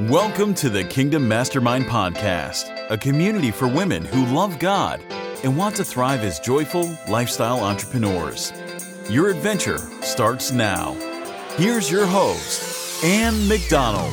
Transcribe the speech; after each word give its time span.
Welcome 0.00 0.54
to 0.54 0.68
the 0.68 0.82
Kingdom 0.82 1.28
Mastermind 1.28 1.84
Podcast, 1.84 2.90
a 2.90 2.98
community 2.98 3.52
for 3.52 3.68
women 3.68 4.04
who 4.04 4.26
love 4.34 4.58
God 4.58 5.00
and 5.44 5.56
want 5.56 5.76
to 5.76 5.84
thrive 5.84 6.24
as 6.24 6.40
joyful 6.40 6.98
lifestyle 7.08 7.60
entrepreneurs. 7.60 8.52
Your 9.08 9.28
adventure 9.28 9.78
starts 10.02 10.50
now. 10.50 10.94
Here's 11.56 11.88
your 11.88 12.06
host, 12.06 13.04
Ann 13.04 13.46
McDonald. 13.46 14.10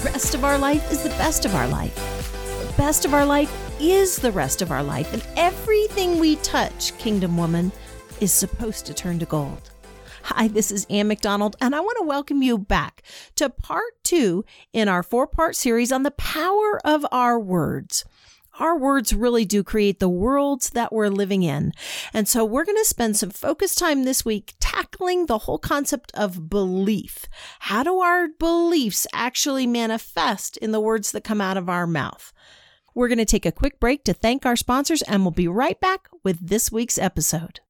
The 0.00 0.10
rest 0.10 0.34
of 0.34 0.44
our 0.44 0.56
life 0.56 0.90
is 0.90 1.02
the 1.02 1.10
best 1.10 1.44
of 1.44 1.54
our 1.54 1.68
life. 1.68 1.94
The 2.66 2.72
best 2.78 3.04
of 3.04 3.12
our 3.12 3.26
life 3.26 3.63
is 3.80 4.16
the 4.16 4.32
rest 4.32 4.62
of 4.62 4.70
our 4.70 4.82
life, 4.82 5.12
and 5.12 5.26
everything 5.36 6.18
we 6.18 6.36
touch, 6.36 6.96
Kingdom 6.98 7.36
Woman, 7.36 7.72
is 8.20 8.32
supposed 8.32 8.86
to 8.86 8.94
turn 8.94 9.18
to 9.18 9.26
gold. 9.26 9.70
Hi, 10.24 10.48
this 10.48 10.70
is 10.70 10.86
Ann 10.88 11.08
McDonald, 11.08 11.56
and 11.60 11.74
I 11.74 11.80
want 11.80 11.98
to 11.98 12.06
welcome 12.06 12.42
you 12.42 12.56
back 12.56 13.02
to 13.36 13.50
part 13.50 14.02
two 14.04 14.44
in 14.72 14.88
our 14.88 15.02
four 15.02 15.26
part 15.26 15.56
series 15.56 15.92
on 15.92 16.02
the 16.02 16.12
power 16.12 16.80
of 16.84 17.04
our 17.12 17.38
words. 17.38 18.04
Our 18.60 18.78
words 18.78 19.12
really 19.12 19.44
do 19.44 19.64
create 19.64 19.98
the 19.98 20.08
worlds 20.08 20.70
that 20.70 20.92
we're 20.92 21.08
living 21.08 21.42
in. 21.42 21.72
And 22.12 22.28
so 22.28 22.44
we're 22.44 22.64
going 22.64 22.78
to 22.78 22.84
spend 22.84 23.16
some 23.16 23.30
focused 23.30 23.78
time 23.78 24.04
this 24.04 24.24
week 24.24 24.54
tackling 24.60 25.26
the 25.26 25.38
whole 25.38 25.58
concept 25.58 26.12
of 26.14 26.48
belief. 26.48 27.26
How 27.58 27.82
do 27.82 27.98
our 27.98 28.28
beliefs 28.28 29.08
actually 29.12 29.66
manifest 29.66 30.56
in 30.58 30.70
the 30.70 30.80
words 30.80 31.10
that 31.12 31.24
come 31.24 31.40
out 31.40 31.56
of 31.56 31.68
our 31.68 31.86
mouth? 31.86 32.32
We're 32.94 33.08
going 33.08 33.18
to 33.18 33.24
take 33.24 33.44
a 33.44 33.52
quick 33.52 33.80
break 33.80 34.04
to 34.04 34.14
thank 34.14 34.46
our 34.46 34.54
sponsors, 34.54 35.02
and 35.02 35.22
we'll 35.22 35.32
be 35.32 35.48
right 35.48 35.78
back 35.80 36.08
with 36.22 36.38
this 36.46 36.70
week's 36.70 36.96
episode. 36.96 37.60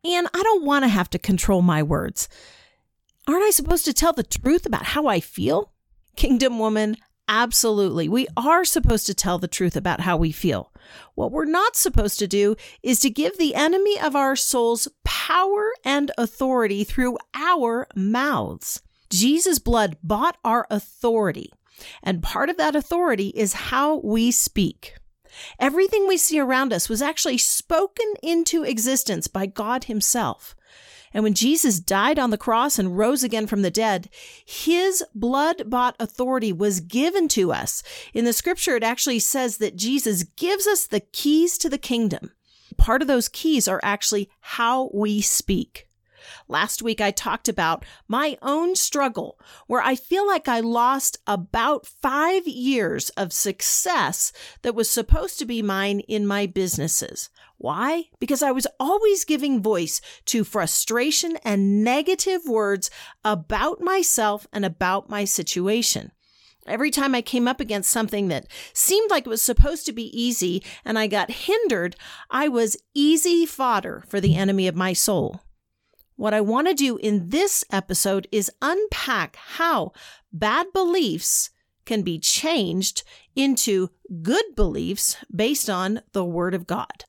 And 0.03 0.27
I 0.35 0.43
don't 0.43 0.65
want 0.65 0.83
to 0.83 0.89
have 0.89 1.09
to 1.11 1.19
control 1.19 1.61
my 1.63 1.81
words. 1.81 2.27
Aren't 3.27 3.43
I 3.43 3.49
supposed 3.49 3.85
to 3.85 3.93
tell 3.93 4.13
the 4.13 4.21
truth 4.21 4.67
about 4.67 4.85
how 4.85 5.07
I 5.07 5.19
feel? 5.19 5.71
Kingdom 6.15 6.59
woman, 6.59 6.97
Absolutely. 7.27 8.07
We 8.07 8.27
are 8.37 8.63
supposed 8.65 9.07
to 9.07 9.15
tell 9.15 9.39
the 9.39 9.47
truth 9.47 9.75
about 9.75 10.01
how 10.01 10.15
we 10.15 10.31
feel. 10.31 10.71
What 11.15 11.31
we're 11.31 11.45
not 11.45 11.75
supposed 11.75 12.19
to 12.19 12.27
do 12.27 12.55
is 12.83 12.99
to 12.99 13.09
give 13.09 13.37
the 13.37 13.55
enemy 13.55 13.99
of 13.99 14.15
our 14.15 14.36
souls 14.36 14.87
power 15.03 15.71
and 15.83 16.11
authority 16.17 16.83
through 16.83 17.17
our 17.33 17.87
mouths. 17.95 18.81
Jesus' 19.09 19.59
blood 19.59 19.97
bought 20.03 20.37
our 20.43 20.67
authority, 20.69 21.52
and 22.03 22.21
part 22.21 22.49
of 22.49 22.58
that 22.58 22.75
authority 22.75 23.30
is 23.30 23.53
how 23.53 23.97
we 23.97 24.30
speak. 24.31 24.95
Everything 25.59 26.08
we 26.08 26.17
see 26.17 26.39
around 26.39 26.71
us 26.73 26.89
was 26.89 27.02
actually 27.02 27.37
spoken 27.37 28.14
into 28.21 28.64
existence 28.64 29.27
by 29.27 29.45
God 29.45 29.85
Himself. 29.85 30.55
And 31.15 31.23
when 31.23 31.33
Jesus 31.33 31.80
died 31.80 32.20
on 32.20 32.30
the 32.30 32.37
cross 32.37 32.77
and 32.77 32.98
rose 32.98 33.23
again 33.23 33.48
from 33.48 33.61
the 33.61 33.71
dead, 33.71 34.09
his 34.45 35.02
blood 35.15 35.70
bought 35.70 35.95
authority 35.98 36.52
was 36.52 36.81
given 36.81 37.30
to 37.30 37.53
us. 37.53 37.81
In 38.14 38.26
the 38.26 38.33
scripture, 38.33 38.76
it 38.76 38.83
actually 38.83 39.20
says 39.20 39.55
that 39.58 39.77
Jesus 39.77 40.23
gives 40.23 40.67
us 40.67 40.86
the 40.86 40.99
keys 40.99 41.58
to 41.59 41.70
the 41.70 41.77
kingdom. 41.77 42.31
Part 42.76 43.02
of 43.02 43.08
those 43.08 43.30
keys 43.30 43.65
are 43.65 43.80
actually 43.81 44.30
how 44.42 44.89
we 44.93 45.21
speak. 45.21 45.87
Last 46.47 46.81
week, 46.81 47.02
I 47.02 47.11
talked 47.11 47.47
about 47.47 47.86
my 48.08 48.37
own 48.41 48.75
struggle 48.75 49.39
where 49.67 49.81
I 49.81 49.95
feel 49.95 50.25
like 50.25 50.47
I 50.47 50.59
lost 50.59 51.17
about 51.27 51.86
five 51.86 52.47
years 52.47 53.09
of 53.11 53.33
success 53.33 54.31
that 54.61 54.75
was 54.75 54.89
supposed 54.89 55.39
to 55.39 55.45
be 55.45 55.61
mine 55.61 56.02
in 56.02 56.27
my 56.27 56.45
businesses. 56.45 57.30
Why? 57.58 58.05
Because 58.19 58.43
I 58.43 58.52
was 58.52 58.67
always 58.80 59.25
giving 59.25 59.61
voice 59.61 60.02
to 60.25 60.43
frustration 60.43 61.37
and 61.43 61.83
negative 61.83 62.41
words 62.45 62.91
about 63.23 63.81
myself 63.81 64.47
and 64.52 64.65
about 64.65 65.09
my 65.09 65.25
situation. 65.25 66.11
Every 66.67 66.89
time 66.89 67.14
I 67.14 67.21
came 67.21 67.47
up 67.47 67.59
against 67.59 67.91
something 67.91 68.27
that 68.30 68.47
seemed 68.73 69.11
like 69.11 69.27
it 69.27 69.30
was 69.30 69.41
supposed 69.41 69.85
to 69.85 69.93
be 69.93 70.09
easy 70.19 70.64
and 70.83 70.97
I 70.97 71.05
got 71.05 71.30
hindered, 71.30 71.95
I 72.31 72.47
was 72.47 72.77
easy 72.95 73.45
fodder 73.45 74.03
for 74.08 74.19
the 74.19 74.35
enemy 74.35 74.67
of 74.67 74.75
my 74.75 74.93
soul. 74.93 75.41
What 76.15 76.33
I 76.33 76.42
want 76.42 76.67
to 76.67 76.73
do 76.73 76.98
in 76.98 77.30
this 77.30 77.65
episode 77.71 78.27
is 78.31 78.52
unpack 78.61 79.36
how 79.36 79.92
bad 80.31 80.67
beliefs 80.73 81.49
can 81.86 82.03
be 82.03 82.20
changed 82.20 83.03
into 83.36 83.89
good 84.21 84.45
beliefs 84.55 85.17
based 85.33 85.70
on 85.70 86.02
the 86.14 86.23
Word 86.23 86.53
of 86.53 86.67
God. 86.67 87.03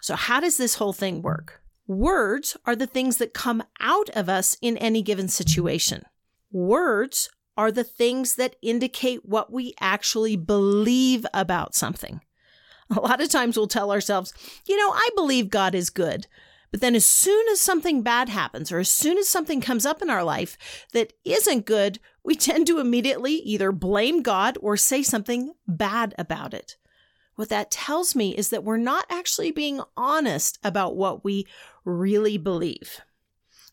So, 0.00 0.16
how 0.16 0.40
does 0.40 0.56
this 0.56 0.76
whole 0.76 0.92
thing 0.92 1.20
work? 1.20 1.62
Words 1.86 2.56
are 2.64 2.74
the 2.74 2.86
things 2.86 3.18
that 3.18 3.34
come 3.34 3.62
out 3.78 4.08
of 4.10 4.28
us 4.28 4.56
in 4.60 4.76
any 4.78 5.02
given 5.02 5.28
situation. 5.28 6.04
Words 6.50 7.28
are 7.56 7.70
the 7.70 7.84
things 7.84 8.36
that 8.36 8.56
indicate 8.62 9.24
what 9.24 9.52
we 9.52 9.74
actually 9.80 10.36
believe 10.36 11.26
about 11.32 11.74
something. 11.74 12.20
A 12.96 13.00
lot 13.00 13.20
of 13.20 13.28
times 13.28 13.56
we'll 13.56 13.66
tell 13.66 13.90
ourselves, 13.90 14.32
you 14.66 14.76
know, 14.76 14.90
I 14.92 15.08
believe 15.14 15.50
God 15.50 15.74
is 15.74 15.90
good. 15.90 16.26
But 16.70 16.80
then, 16.80 16.94
as 16.94 17.04
soon 17.04 17.46
as 17.48 17.60
something 17.60 18.02
bad 18.02 18.28
happens, 18.28 18.70
or 18.72 18.78
as 18.78 18.90
soon 18.90 19.18
as 19.18 19.28
something 19.28 19.60
comes 19.60 19.86
up 19.86 20.02
in 20.02 20.10
our 20.10 20.24
life 20.24 20.58
that 20.92 21.12
isn't 21.24 21.66
good, 21.66 21.98
we 22.24 22.34
tend 22.36 22.66
to 22.66 22.78
immediately 22.78 23.34
either 23.34 23.72
blame 23.72 24.22
God 24.22 24.58
or 24.60 24.76
say 24.76 25.02
something 25.02 25.54
bad 25.66 26.14
about 26.18 26.54
it. 26.54 26.76
What 27.36 27.50
that 27.50 27.70
tells 27.70 28.14
me 28.14 28.34
is 28.34 28.48
that 28.50 28.64
we're 28.64 28.78
not 28.78 29.04
actually 29.10 29.50
being 29.50 29.80
honest 29.96 30.58
about 30.64 30.96
what 30.96 31.22
we 31.22 31.46
really 31.84 32.38
believe. 32.38 33.00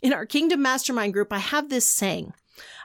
In 0.01 0.11
our 0.11 0.25
Kingdom 0.25 0.61
Mastermind 0.61 1.13
group, 1.13 1.31
I 1.31 1.39
have 1.39 1.69
this 1.69 1.87
saying 1.87 2.33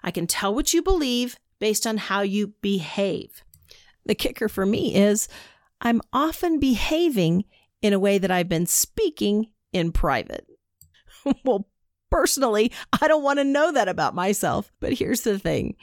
I 0.02 0.12
can 0.12 0.26
tell 0.26 0.54
what 0.54 0.72
you 0.72 0.82
believe 0.82 1.36
based 1.58 1.86
on 1.86 1.96
how 1.96 2.22
you 2.22 2.54
behave. 2.62 3.42
The 4.06 4.14
kicker 4.14 4.48
for 4.48 4.64
me 4.64 4.94
is 4.94 5.28
I'm 5.80 6.00
often 6.12 6.60
behaving 6.60 7.44
in 7.82 7.92
a 7.92 7.98
way 7.98 8.18
that 8.18 8.30
I've 8.30 8.48
been 8.48 8.66
speaking 8.66 9.48
in 9.72 9.92
private. 9.92 10.46
well, 11.44 11.68
personally, 12.10 12.72
I 13.00 13.08
don't 13.08 13.22
want 13.22 13.38
to 13.38 13.44
know 13.44 13.72
that 13.72 13.88
about 13.88 14.14
myself. 14.14 14.72
But 14.80 14.94
here's 14.94 15.22
the 15.22 15.38
thing 15.38 15.76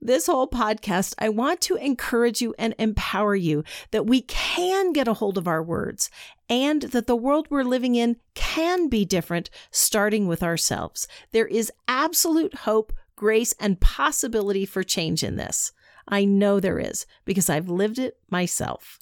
this 0.00 0.26
whole 0.26 0.48
podcast, 0.48 1.14
I 1.18 1.28
want 1.28 1.60
to 1.62 1.76
encourage 1.76 2.40
you 2.40 2.54
and 2.58 2.74
empower 2.78 3.34
you 3.34 3.64
that 3.90 4.06
we 4.06 4.22
can 4.22 4.92
get 4.92 5.08
a 5.08 5.14
hold 5.14 5.38
of 5.38 5.48
our 5.48 5.62
words 5.62 6.10
and 6.48 6.82
that 6.82 7.06
the 7.06 7.16
world 7.16 7.48
we're 7.50 7.64
living 7.64 7.94
in 7.94 8.16
can 8.34 8.88
be 8.88 9.04
different, 9.04 9.50
starting 9.70 10.26
with 10.26 10.42
ourselves. 10.42 11.08
There 11.32 11.46
is 11.46 11.72
absolute 11.88 12.54
hope, 12.54 12.92
grace, 13.16 13.54
and 13.58 13.80
possibility 13.80 14.64
for 14.64 14.82
change 14.82 15.24
in 15.24 15.36
this. 15.36 15.72
I 16.06 16.24
know 16.24 16.60
there 16.60 16.78
is 16.78 17.04
because 17.24 17.50
I've 17.50 17.68
lived 17.68 17.98
it 17.98 18.18
myself 18.30 18.98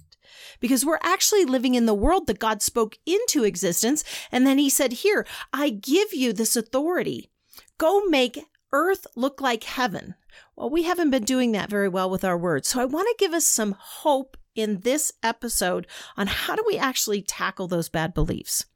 because 0.60 0.84
we're 0.84 0.98
actually 1.02 1.44
living 1.44 1.74
in 1.74 1.86
the 1.86 1.94
world 1.94 2.26
that 2.26 2.38
God 2.38 2.62
spoke 2.62 2.98
into 3.06 3.44
existence. 3.44 4.04
And 4.30 4.46
then 4.46 4.58
he 4.58 4.70
said, 4.70 4.92
Here, 4.92 5.26
I 5.52 5.70
give 5.70 6.12
you 6.12 6.32
this 6.32 6.56
authority. 6.56 7.30
Go 7.78 8.04
make 8.06 8.44
earth 8.72 9.06
look 9.14 9.40
like 9.40 9.64
heaven. 9.64 10.14
Well, 10.56 10.70
we 10.70 10.82
haven't 10.84 11.10
been 11.10 11.24
doing 11.24 11.52
that 11.52 11.70
very 11.70 11.88
well 11.88 12.10
with 12.10 12.24
our 12.24 12.38
words. 12.38 12.68
So 12.68 12.80
I 12.80 12.84
want 12.84 13.08
to 13.08 13.24
give 13.24 13.32
us 13.32 13.46
some 13.46 13.76
hope 13.78 14.36
in 14.54 14.80
this 14.80 15.12
episode 15.22 15.86
on 16.16 16.26
how 16.26 16.54
do 16.54 16.64
we 16.66 16.76
actually 16.76 17.22
tackle 17.22 17.66
those 17.66 17.88
bad 17.88 18.14
beliefs. 18.14 18.66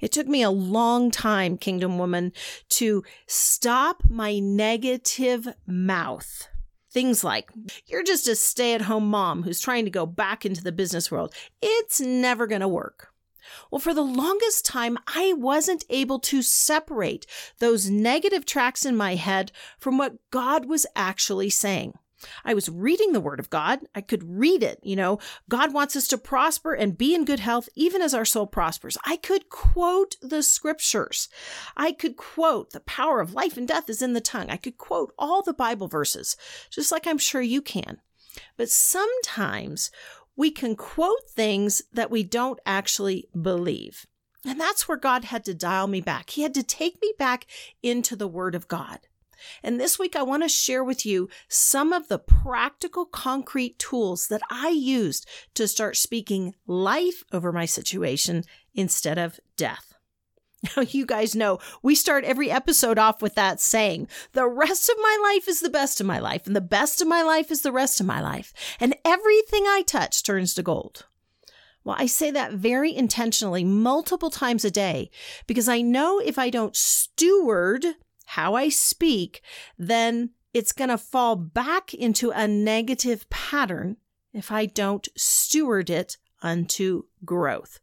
It 0.00 0.12
took 0.12 0.26
me 0.26 0.42
a 0.42 0.50
long 0.50 1.10
time, 1.10 1.56
Kingdom 1.56 1.98
Woman, 1.98 2.32
to 2.70 3.02
stop 3.26 4.02
my 4.08 4.38
negative 4.38 5.48
mouth 5.66 6.48
Things 6.96 7.22
like, 7.22 7.50
you're 7.84 8.02
just 8.02 8.26
a 8.26 8.34
stay 8.34 8.72
at 8.72 8.80
home 8.80 9.10
mom 9.10 9.42
who's 9.42 9.60
trying 9.60 9.84
to 9.84 9.90
go 9.90 10.06
back 10.06 10.46
into 10.46 10.64
the 10.64 10.72
business 10.72 11.10
world. 11.10 11.34
It's 11.60 12.00
never 12.00 12.46
going 12.46 12.62
to 12.62 12.68
work. 12.68 13.12
Well, 13.70 13.80
for 13.80 13.92
the 13.92 14.00
longest 14.00 14.64
time, 14.64 14.96
I 15.06 15.34
wasn't 15.34 15.84
able 15.90 16.18
to 16.20 16.40
separate 16.40 17.26
those 17.58 17.90
negative 17.90 18.46
tracks 18.46 18.86
in 18.86 18.96
my 18.96 19.16
head 19.16 19.52
from 19.78 19.98
what 19.98 20.16
God 20.30 20.64
was 20.64 20.86
actually 20.96 21.50
saying. 21.50 21.98
I 22.44 22.54
was 22.54 22.68
reading 22.68 23.12
the 23.12 23.20
Word 23.20 23.40
of 23.40 23.50
God. 23.50 23.80
I 23.94 24.00
could 24.00 24.22
read 24.24 24.62
it. 24.62 24.80
You 24.82 24.96
know, 24.96 25.18
God 25.48 25.72
wants 25.72 25.96
us 25.96 26.08
to 26.08 26.18
prosper 26.18 26.72
and 26.72 26.96
be 26.96 27.14
in 27.14 27.24
good 27.24 27.40
health, 27.40 27.68
even 27.74 28.02
as 28.02 28.14
our 28.14 28.24
soul 28.24 28.46
prospers. 28.46 28.96
I 29.04 29.16
could 29.16 29.48
quote 29.48 30.16
the 30.22 30.42
scriptures. 30.42 31.28
I 31.76 31.92
could 31.92 32.16
quote 32.16 32.70
the 32.70 32.80
power 32.80 33.20
of 33.20 33.34
life 33.34 33.56
and 33.56 33.68
death 33.68 33.90
is 33.90 34.02
in 34.02 34.12
the 34.12 34.20
tongue. 34.20 34.50
I 34.50 34.56
could 34.56 34.78
quote 34.78 35.12
all 35.18 35.42
the 35.42 35.54
Bible 35.54 35.88
verses, 35.88 36.36
just 36.70 36.90
like 36.90 37.06
I'm 37.06 37.18
sure 37.18 37.42
you 37.42 37.62
can. 37.62 38.00
But 38.56 38.70
sometimes 38.70 39.90
we 40.36 40.50
can 40.50 40.76
quote 40.76 41.30
things 41.30 41.82
that 41.92 42.10
we 42.10 42.22
don't 42.22 42.60
actually 42.66 43.28
believe. 43.40 44.06
And 44.44 44.60
that's 44.60 44.86
where 44.86 44.98
God 44.98 45.24
had 45.24 45.44
to 45.46 45.54
dial 45.54 45.86
me 45.88 46.00
back. 46.00 46.30
He 46.30 46.42
had 46.42 46.54
to 46.54 46.62
take 46.62 47.00
me 47.02 47.12
back 47.18 47.46
into 47.82 48.14
the 48.14 48.28
Word 48.28 48.54
of 48.54 48.68
God. 48.68 49.00
And 49.62 49.80
this 49.80 49.98
week, 49.98 50.16
I 50.16 50.22
want 50.22 50.42
to 50.42 50.48
share 50.48 50.84
with 50.84 51.04
you 51.04 51.28
some 51.48 51.92
of 51.92 52.08
the 52.08 52.18
practical, 52.18 53.04
concrete 53.04 53.78
tools 53.78 54.28
that 54.28 54.42
I 54.50 54.68
used 54.68 55.26
to 55.54 55.68
start 55.68 55.96
speaking 55.96 56.54
life 56.66 57.24
over 57.32 57.52
my 57.52 57.66
situation 57.66 58.44
instead 58.74 59.18
of 59.18 59.40
death. 59.56 59.94
Now, 60.76 60.82
you 60.82 61.06
guys 61.06 61.34
know 61.34 61.58
we 61.82 61.94
start 61.94 62.24
every 62.24 62.50
episode 62.50 62.98
off 62.98 63.22
with 63.22 63.34
that 63.34 63.60
saying, 63.60 64.08
the 64.32 64.48
rest 64.48 64.88
of 64.88 64.96
my 64.98 65.18
life 65.22 65.48
is 65.48 65.60
the 65.60 65.70
best 65.70 66.00
of 66.00 66.06
my 66.06 66.18
life, 66.18 66.46
and 66.46 66.56
the 66.56 66.60
best 66.60 67.00
of 67.00 67.08
my 67.08 67.22
life 67.22 67.50
is 67.50 67.62
the 67.62 67.72
rest 67.72 68.00
of 68.00 68.06
my 68.06 68.20
life, 68.20 68.52
and 68.80 68.96
everything 69.04 69.64
I 69.66 69.82
touch 69.86 70.22
turns 70.22 70.54
to 70.54 70.62
gold. 70.62 71.04
Well, 71.84 71.96
I 71.96 72.06
say 72.06 72.32
that 72.32 72.54
very 72.54 72.92
intentionally 72.94 73.62
multiple 73.62 74.30
times 74.30 74.64
a 74.64 74.72
day 74.72 75.08
because 75.46 75.68
I 75.68 75.82
know 75.82 76.18
if 76.18 76.36
I 76.36 76.50
don't 76.50 76.74
steward 76.74 77.86
how 78.26 78.54
I 78.54 78.68
speak, 78.68 79.42
then 79.78 80.30
it's 80.52 80.72
going 80.72 80.90
to 80.90 80.98
fall 80.98 81.36
back 81.36 81.94
into 81.94 82.30
a 82.30 82.46
negative 82.46 83.28
pattern 83.30 83.96
if 84.32 84.52
I 84.52 84.66
don't 84.66 85.08
steward 85.16 85.90
it 85.90 86.16
unto 86.42 87.04
growth. 87.24 87.80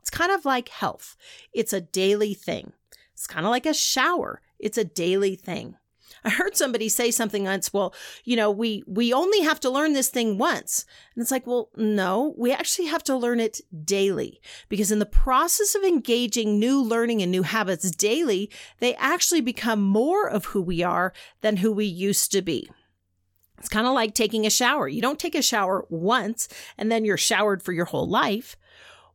It's 0.00 0.10
kind 0.10 0.32
of 0.32 0.44
like 0.44 0.68
health. 0.68 1.16
It's 1.52 1.72
a 1.72 1.80
daily 1.80 2.34
thing. 2.34 2.72
It's 3.12 3.26
kind 3.26 3.44
of 3.44 3.50
like 3.50 3.66
a 3.66 3.74
shower. 3.74 4.40
It's 4.58 4.78
a 4.78 4.84
daily 4.84 5.36
thing. 5.36 5.76
I 6.24 6.30
heard 6.30 6.56
somebody 6.56 6.88
say 6.88 7.10
something 7.10 7.44
once, 7.44 7.72
well, 7.72 7.94
you 8.24 8.36
know, 8.36 8.50
we 8.50 8.82
we 8.86 9.12
only 9.12 9.40
have 9.42 9.60
to 9.60 9.70
learn 9.70 9.92
this 9.92 10.08
thing 10.08 10.38
once. 10.38 10.84
And 11.14 11.22
it's 11.22 11.30
like, 11.30 11.46
well, 11.46 11.70
no, 11.76 12.34
we 12.36 12.52
actually 12.52 12.86
have 12.86 13.04
to 13.04 13.16
learn 13.16 13.40
it 13.40 13.60
daily 13.84 14.40
because 14.68 14.90
in 14.90 14.98
the 14.98 15.06
process 15.06 15.74
of 15.74 15.84
engaging 15.84 16.58
new 16.58 16.82
learning 16.82 17.22
and 17.22 17.30
new 17.30 17.42
habits 17.42 17.90
daily, 17.90 18.50
they 18.80 18.94
actually 18.96 19.40
become 19.40 19.80
more 19.80 20.28
of 20.28 20.46
who 20.46 20.62
we 20.62 20.82
are 20.82 21.12
than 21.40 21.58
who 21.58 21.72
we 21.72 21.84
used 21.84 22.32
to 22.32 22.42
be. 22.42 22.70
It's 23.58 23.68
kind 23.68 23.86
of 23.86 23.94
like 23.94 24.14
taking 24.14 24.46
a 24.46 24.50
shower. 24.50 24.88
You 24.88 25.02
don't 25.02 25.18
take 25.18 25.34
a 25.34 25.42
shower 25.42 25.84
once 25.88 26.48
and 26.76 26.90
then 26.90 27.04
you're 27.04 27.16
showered 27.16 27.62
for 27.62 27.72
your 27.72 27.86
whole 27.86 28.08
life. 28.08 28.56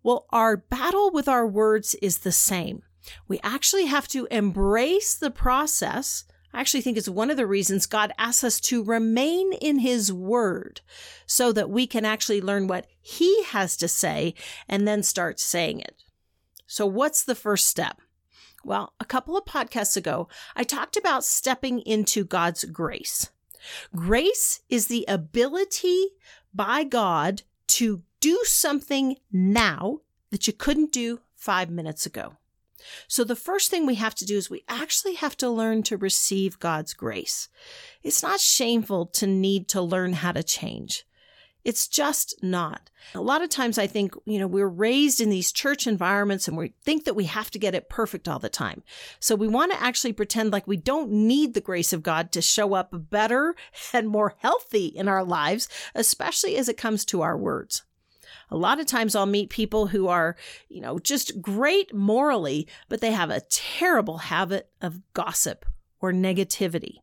Well, 0.03 0.25
our 0.31 0.57
battle 0.57 1.11
with 1.11 1.29
our 1.29 1.47
words 1.47 1.95
is 2.01 2.19
the 2.19 2.31
same. 2.31 2.83
We 3.27 3.39
actually 3.41 3.85
have 3.85 4.07
to 4.09 4.27
embrace 4.29 5.15
the 5.15 5.31
process 5.31 6.25
I 6.53 6.61
actually 6.61 6.81
think 6.81 6.97
it's 6.97 7.09
one 7.09 7.31
of 7.31 7.37
the 7.37 7.47
reasons 7.47 7.87
God 7.87 8.13
asks 8.17 8.43
us 8.43 8.59
to 8.61 8.83
remain 8.83 9.53
in 9.53 9.79
His 9.79 10.13
Word 10.13 10.81
so 11.25 11.51
that 11.51 11.69
we 11.69 11.87
can 11.87 12.05
actually 12.05 12.41
learn 12.41 12.67
what 12.67 12.87
He 13.01 13.43
has 13.45 13.75
to 13.77 13.87
say 13.87 14.35
and 14.69 14.87
then 14.87 15.01
start 15.01 15.39
saying 15.39 15.79
it. 15.79 16.03
So, 16.67 16.85
what's 16.85 17.23
the 17.23 17.35
first 17.35 17.67
step? 17.67 18.01
Well, 18.63 18.93
a 18.99 19.05
couple 19.05 19.35
of 19.35 19.45
podcasts 19.45 19.97
ago, 19.97 20.29
I 20.55 20.63
talked 20.63 20.95
about 20.95 21.25
stepping 21.25 21.79
into 21.81 22.23
God's 22.23 22.63
grace. 22.65 23.29
Grace 23.95 24.61
is 24.69 24.87
the 24.87 25.05
ability 25.07 26.09
by 26.53 26.83
God 26.83 27.41
to 27.67 28.03
do 28.19 28.39
something 28.45 29.17
now 29.31 30.01
that 30.29 30.47
you 30.47 30.53
couldn't 30.53 30.91
do 30.91 31.19
five 31.35 31.69
minutes 31.69 32.05
ago. 32.05 32.37
So 33.07 33.23
the 33.23 33.35
first 33.35 33.69
thing 33.69 33.85
we 33.85 33.95
have 33.95 34.15
to 34.15 34.25
do 34.25 34.37
is 34.37 34.49
we 34.49 34.63
actually 34.67 35.15
have 35.15 35.37
to 35.37 35.49
learn 35.49 35.83
to 35.83 35.97
receive 35.97 36.59
God's 36.59 36.93
grace. 36.93 37.49
It's 38.03 38.23
not 38.23 38.39
shameful 38.39 39.07
to 39.07 39.27
need 39.27 39.67
to 39.69 39.81
learn 39.81 40.13
how 40.13 40.31
to 40.31 40.43
change. 40.43 41.05
It's 41.63 41.87
just 41.87 42.35
not. 42.43 42.89
A 43.15 43.21
lot 43.21 43.41
of 43.41 43.49
times 43.49 43.77
I 43.77 43.87
think, 43.87 44.15
you 44.25 44.37
know, 44.37 44.47
we're 44.47 44.67
raised 44.67 45.21
in 45.21 45.29
these 45.29 45.51
church 45.51 45.87
environments 45.87 46.47
and 46.47 46.57
we 46.57 46.73
think 46.83 47.05
that 47.05 47.15
we 47.15 47.25
have 47.25 47.51
to 47.51 47.59
get 47.59 47.73
it 47.73 47.89
perfect 47.89 48.27
all 48.27 48.39
the 48.39 48.49
time. 48.49 48.83
So 49.19 49.35
we 49.35 49.47
want 49.47 49.71
to 49.71 49.81
actually 49.81 50.13
pretend 50.13 50.51
like 50.51 50.67
we 50.67 50.77
don't 50.77 51.11
need 51.11 51.53
the 51.53 51.61
grace 51.61 51.93
of 51.93 52.03
God 52.03 52.31
to 52.33 52.41
show 52.41 52.73
up 52.73 52.89
better 52.91 53.55
and 53.93 54.09
more 54.09 54.35
healthy 54.39 54.87
in 54.87 55.07
our 55.07 55.23
lives, 55.23 55.69
especially 55.95 56.57
as 56.57 56.67
it 56.67 56.77
comes 56.77 57.05
to 57.05 57.21
our 57.21 57.37
words. 57.37 57.83
A 58.53 58.57
lot 58.57 58.79
of 58.79 58.85
times 58.85 59.15
I'll 59.15 59.25
meet 59.25 59.49
people 59.49 59.87
who 59.87 60.07
are, 60.07 60.35
you 60.69 60.79
know, 60.79 60.99
just 60.99 61.41
great 61.41 61.91
morally, 61.91 62.67
but 62.87 63.01
they 63.01 63.11
have 63.11 63.31
a 63.31 63.41
terrible 63.49 64.19
habit 64.19 64.69
of 64.79 65.01
gossip 65.15 65.65
or 65.99 66.13
negativity. 66.13 66.97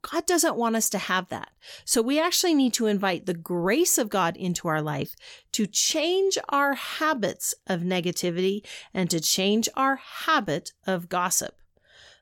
God 0.00 0.24
doesn't 0.24 0.56
want 0.56 0.76
us 0.76 0.88
to 0.90 0.98
have 0.98 1.28
that. 1.28 1.50
So 1.84 2.00
we 2.00 2.18
actually 2.18 2.54
need 2.54 2.72
to 2.74 2.86
invite 2.86 3.26
the 3.26 3.34
grace 3.34 3.98
of 3.98 4.08
God 4.08 4.34
into 4.38 4.66
our 4.66 4.80
life 4.80 5.14
to 5.52 5.66
change 5.66 6.38
our 6.48 6.72
habits 6.72 7.54
of 7.66 7.82
negativity 7.82 8.64
and 8.94 9.10
to 9.10 9.20
change 9.20 9.68
our 9.76 9.96
habit 9.96 10.72
of 10.86 11.10
gossip. 11.10 11.54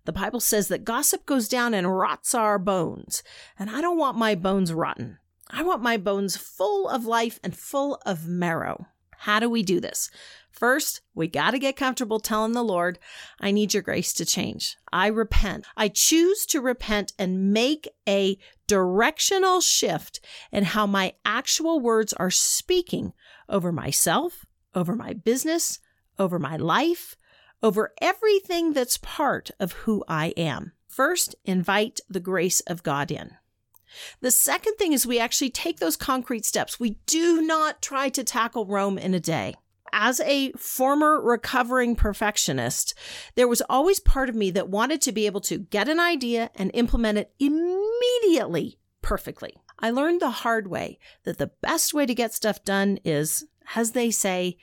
The 0.06 0.12
Bible 0.12 0.40
says 0.40 0.66
that 0.68 0.84
gossip 0.84 1.24
goes 1.24 1.46
down 1.46 1.72
and 1.72 1.96
rots 1.96 2.34
our 2.34 2.58
bones, 2.58 3.22
and 3.56 3.70
I 3.70 3.80
don't 3.80 3.98
want 3.98 4.18
my 4.18 4.34
bones 4.34 4.72
rotten. 4.72 5.18
I 5.50 5.62
want 5.62 5.82
my 5.82 5.96
bones 5.96 6.36
full 6.36 6.88
of 6.88 7.06
life 7.06 7.38
and 7.42 7.56
full 7.56 8.00
of 8.04 8.26
marrow. 8.26 8.86
How 9.18 9.40
do 9.40 9.48
we 9.48 9.62
do 9.62 9.80
this? 9.80 10.10
First, 10.50 11.02
we 11.14 11.28
got 11.28 11.50
to 11.50 11.58
get 11.58 11.76
comfortable 11.76 12.18
telling 12.18 12.52
the 12.52 12.64
Lord, 12.64 12.98
I 13.40 13.50
need 13.50 13.74
your 13.74 13.82
grace 13.82 14.12
to 14.14 14.24
change. 14.24 14.76
I 14.92 15.08
repent. 15.08 15.66
I 15.76 15.88
choose 15.88 16.46
to 16.46 16.60
repent 16.60 17.12
and 17.18 17.52
make 17.52 17.88
a 18.08 18.38
directional 18.66 19.60
shift 19.60 20.20
in 20.50 20.64
how 20.64 20.86
my 20.86 21.14
actual 21.24 21.80
words 21.80 22.12
are 22.14 22.30
speaking 22.30 23.12
over 23.48 23.70
myself, 23.70 24.46
over 24.74 24.94
my 24.94 25.12
business, 25.12 25.78
over 26.18 26.38
my 26.38 26.56
life, 26.56 27.16
over 27.62 27.92
everything 28.00 28.72
that's 28.72 28.98
part 28.98 29.50
of 29.60 29.72
who 29.72 30.04
I 30.08 30.28
am. 30.36 30.72
First, 30.88 31.34
invite 31.44 32.00
the 32.08 32.20
grace 32.20 32.60
of 32.60 32.82
God 32.82 33.10
in. 33.10 33.36
The 34.20 34.30
second 34.30 34.74
thing 34.76 34.92
is 34.92 35.06
we 35.06 35.18
actually 35.18 35.50
take 35.50 35.78
those 35.78 35.96
concrete 35.96 36.44
steps. 36.44 36.80
We 36.80 36.98
do 37.06 37.42
not 37.42 37.82
try 37.82 38.08
to 38.10 38.24
tackle 38.24 38.66
Rome 38.66 38.98
in 38.98 39.14
a 39.14 39.20
day. 39.20 39.54
As 39.92 40.20
a 40.20 40.52
former 40.52 41.20
recovering 41.20 41.96
perfectionist, 41.96 42.94
there 43.34 43.48
was 43.48 43.62
always 43.68 44.00
part 44.00 44.28
of 44.28 44.34
me 44.34 44.50
that 44.50 44.68
wanted 44.68 45.00
to 45.02 45.12
be 45.12 45.26
able 45.26 45.40
to 45.42 45.58
get 45.58 45.88
an 45.88 46.00
idea 46.00 46.50
and 46.54 46.70
implement 46.74 47.18
it 47.18 47.32
immediately 47.38 48.78
perfectly. 49.00 49.54
I 49.78 49.90
learned 49.90 50.20
the 50.20 50.30
hard 50.30 50.68
way 50.68 50.98
that 51.24 51.38
the 51.38 51.52
best 51.62 51.94
way 51.94 52.06
to 52.06 52.14
get 52.14 52.34
stuff 52.34 52.64
done 52.64 52.98
is, 53.04 53.44
as 53.74 53.92
they 53.92 54.10
say, 54.10 54.56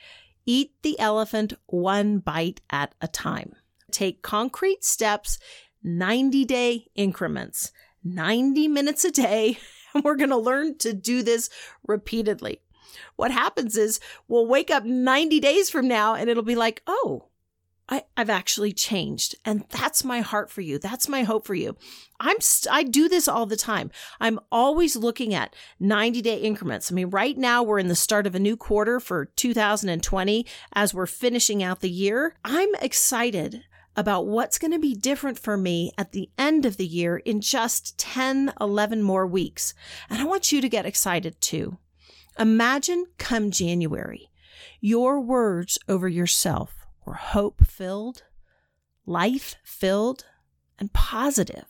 eat 0.46 0.72
the 0.82 0.98
elephant 0.98 1.54
one 1.66 2.18
bite 2.18 2.60
at 2.70 2.94
a 3.00 3.08
time. 3.08 3.54
Take 3.90 4.22
concrete 4.22 4.84
steps, 4.84 5.38
90 5.82 6.44
day 6.44 6.86
increments. 6.94 7.72
90 8.04 8.68
minutes 8.68 9.04
a 9.04 9.10
day, 9.10 9.58
and 9.94 10.04
we're 10.04 10.16
going 10.16 10.30
to 10.30 10.36
learn 10.36 10.78
to 10.78 10.92
do 10.92 11.22
this 11.22 11.50
repeatedly. 11.86 12.60
What 13.16 13.30
happens 13.30 13.76
is 13.76 14.00
we'll 14.28 14.46
wake 14.46 14.70
up 14.70 14.84
90 14.84 15.40
days 15.40 15.70
from 15.70 15.88
now 15.88 16.14
and 16.14 16.28
it'll 16.28 16.42
be 16.42 16.54
like, 16.54 16.82
oh, 16.86 17.28
I, 17.88 18.04
have 18.16 18.30
actually 18.30 18.72
changed. 18.72 19.34
And 19.44 19.64
that's 19.68 20.04
my 20.04 20.20
heart 20.20 20.50
for 20.50 20.62
you. 20.62 20.78
That's 20.78 21.08
my 21.08 21.22
hope 21.22 21.46
for 21.46 21.54
you. 21.54 21.76
I'm, 22.18 22.40
st- 22.40 22.74
I 22.74 22.82
do 22.82 23.08
this 23.08 23.28
all 23.28 23.44
the 23.44 23.56
time. 23.56 23.90
I'm 24.20 24.40
always 24.50 24.96
looking 24.96 25.34
at 25.34 25.54
90 25.80 26.22
day 26.22 26.38
increments. 26.38 26.90
I 26.90 26.94
mean, 26.94 27.10
right 27.10 27.36
now 27.36 27.62
we're 27.62 27.78
in 27.78 27.88
the 27.88 27.94
start 27.94 28.26
of 28.26 28.34
a 28.34 28.40
new 28.40 28.56
quarter 28.56 29.00
for 29.00 29.26
2020 29.26 30.46
as 30.72 30.94
we're 30.94 31.06
finishing 31.06 31.62
out 31.62 31.80
the 31.80 31.90
year. 31.90 32.36
I'm 32.44 32.74
excited 32.80 33.64
about 33.96 34.26
what's 34.26 34.58
going 34.58 34.72
to 34.72 34.78
be 34.78 34.94
different 34.94 35.38
for 35.38 35.56
me 35.56 35.92
at 35.96 36.12
the 36.12 36.30
end 36.38 36.66
of 36.66 36.76
the 36.76 36.86
year 36.86 37.18
in 37.18 37.40
just 37.40 37.96
10, 37.98 38.52
11 38.60 39.02
more 39.02 39.26
weeks. 39.26 39.74
And 40.10 40.20
I 40.20 40.24
want 40.24 40.52
you 40.52 40.60
to 40.60 40.68
get 40.68 40.86
excited 40.86 41.40
too. 41.40 41.78
Imagine 42.38 43.06
come 43.18 43.50
January, 43.50 44.30
your 44.80 45.20
words 45.20 45.78
over 45.88 46.08
yourself 46.08 46.86
were 47.06 47.14
hope 47.14 47.64
filled, 47.64 48.24
life 49.06 49.56
filled, 49.62 50.24
and 50.78 50.92
positive. 50.92 51.66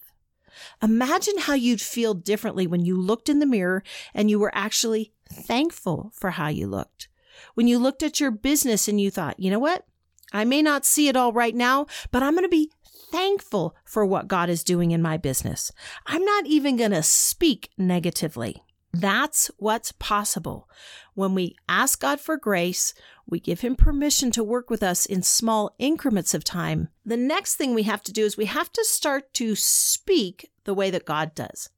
Imagine 0.82 1.38
how 1.38 1.54
you'd 1.54 1.80
feel 1.80 2.14
differently 2.14 2.66
when 2.66 2.84
you 2.84 2.96
looked 2.96 3.28
in 3.28 3.40
the 3.40 3.46
mirror 3.46 3.82
and 4.14 4.30
you 4.30 4.38
were 4.38 4.54
actually 4.54 5.12
thankful 5.28 6.12
for 6.14 6.30
how 6.30 6.48
you 6.48 6.66
looked. 6.66 7.08
When 7.54 7.66
you 7.66 7.78
looked 7.78 8.02
at 8.02 8.20
your 8.20 8.30
business 8.30 8.88
and 8.88 9.00
you 9.00 9.10
thought, 9.10 9.40
you 9.40 9.50
know 9.50 9.58
what? 9.58 9.86
I 10.32 10.44
may 10.44 10.62
not 10.62 10.84
see 10.84 11.08
it 11.08 11.16
all 11.16 11.32
right 11.32 11.54
now, 11.54 11.86
but 12.10 12.22
I'm 12.22 12.34
going 12.34 12.44
to 12.44 12.48
be 12.48 12.70
thankful 13.10 13.76
for 13.84 14.04
what 14.04 14.28
God 14.28 14.48
is 14.48 14.64
doing 14.64 14.90
in 14.90 15.00
my 15.00 15.16
business. 15.16 15.70
I'm 16.06 16.24
not 16.24 16.46
even 16.46 16.76
going 16.76 16.90
to 16.90 17.02
speak 17.02 17.70
negatively. 17.78 18.64
That's 18.92 19.50
what's 19.56 19.92
possible. 19.92 20.68
When 21.14 21.34
we 21.34 21.56
ask 21.68 22.00
God 22.00 22.20
for 22.20 22.36
grace, 22.36 22.94
we 23.26 23.40
give 23.40 23.60
Him 23.60 23.74
permission 23.74 24.30
to 24.32 24.44
work 24.44 24.70
with 24.70 24.82
us 24.82 25.04
in 25.04 25.22
small 25.22 25.74
increments 25.78 26.32
of 26.32 26.44
time. 26.44 26.88
The 27.04 27.16
next 27.16 27.56
thing 27.56 27.74
we 27.74 27.82
have 27.84 28.02
to 28.04 28.12
do 28.12 28.24
is 28.24 28.36
we 28.36 28.46
have 28.46 28.72
to 28.72 28.84
start 28.84 29.34
to 29.34 29.56
speak 29.56 30.50
the 30.64 30.74
way 30.74 30.90
that 30.90 31.04
God 31.04 31.34
does. 31.34 31.70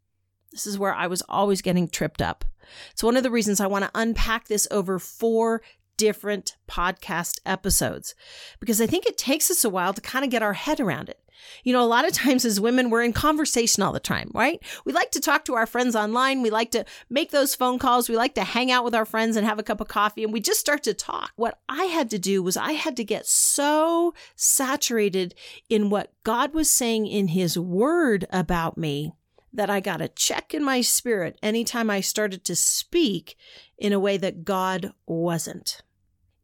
This 0.53 0.67
is 0.67 0.79
where 0.79 0.95
I 0.95 1.07
was 1.07 1.23
always 1.29 1.63
getting 1.63 1.89
tripped 1.89 2.21
up. 2.21 2.45
It's 2.91 3.03
one 3.03 3.17
of 3.17 3.23
the 3.23 3.31
reasons 3.31 3.61
I 3.61 3.67
want 3.67 3.85
to 3.85 3.91
unpack 3.95 4.49
this 4.49 4.67
over 4.71 4.99
four 4.99 5.63
different 5.97 6.57
podcast 6.69 7.41
episodes 7.47 8.15
because 8.61 8.81
I 8.81 8.87
think 8.87 9.07
it 9.07 9.19
takes 9.19 9.51
us 9.51 9.65
a 9.65 9.71
while 9.71 9.93
to 9.95 10.01
kind 10.01 10.25
of 10.25 10.31
get 10.31 10.43
our 10.43 10.53
head 10.53 10.81
around 10.81 11.09
it. 11.09 11.21
You 11.65 11.73
know, 11.73 11.83
a 11.83 11.87
lot 11.87 12.07
of 12.07 12.13
times 12.13 12.45
as 12.45 12.61
women, 12.61 12.91
we're 12.91 13.03
in 13.03 13.13
conversation 13.13 13.83
all 13.83 13.93
the 13.93 14.01
time, 14.01 14.31
right? 14.35 14.63
We 14.85 14.93
like 14.93 15.11
to 15.13 15.21
talk 15.21 15.45
to 15.45 15.55
our 15.55 15.67
friends 15.67 15.95
online. 15.95 16.43
We 16.43 16.51
like 16.51 16.71
to 16.73 16.85
make 17.09 17.31
those 17.31 17.55
phone 17.55 17.79
calls. 17.79 18.09
We 18.09 18.17
like 18.17 18.35
to 18.35 18.45
hang 18.45 18.71
out 18.71 18.85
with 18.85 18.95
our 18.95 19.05
friends 19.05 19.37
and 19.37 19.47
have 19.47 19.59
a 19.59 19.63
cup 19.63 19.81
of 19.81 19.89
coffee 19.89 20.25
and 20.25 20.33
we 20.33 20.41
just 20.41 20.61
start 20.61 20.83
to 20.85 20.95
talk. 20.95 21.33
What 21.37 21.59
I 21.69 21.85
had 21.85 22.11
to 22.11 22.19
do 22.19 22.43
was 22.43 22.57
I 22.57 22.73
had 22.73 22.97
to 22.97 23.05
get 23.05 23.27
so 23.27 24.15
saturated 24.35 25.35
in 25.69 25.91
what 25.91 26.13
God 26.25 26.55
was 26.55 26.71
saying 26.71 27.07
in 27.07 27.29
his 27.29 27.59
word 27.59 28.27
about 28.31 28.79
me 28.79 29.13
that 29.53 29.71
I 29.71 29.81
got 29.81 30.03
a 30.03 30.09
check 30.09 30.53
in 30.53 30.63
my 30.63 30.83
spirit 30.83 31.39
anytime 31.43 31.89
I 31.89 32.01
started 32.01 32.45
to 32.45 32.55
speak 32.55 33.37
in 33.79 33.93
a 33.93 34.01
way 34.01 34.19
that 34.19 34.45
God 34.45 34.93
wasn't. 35.07 35.83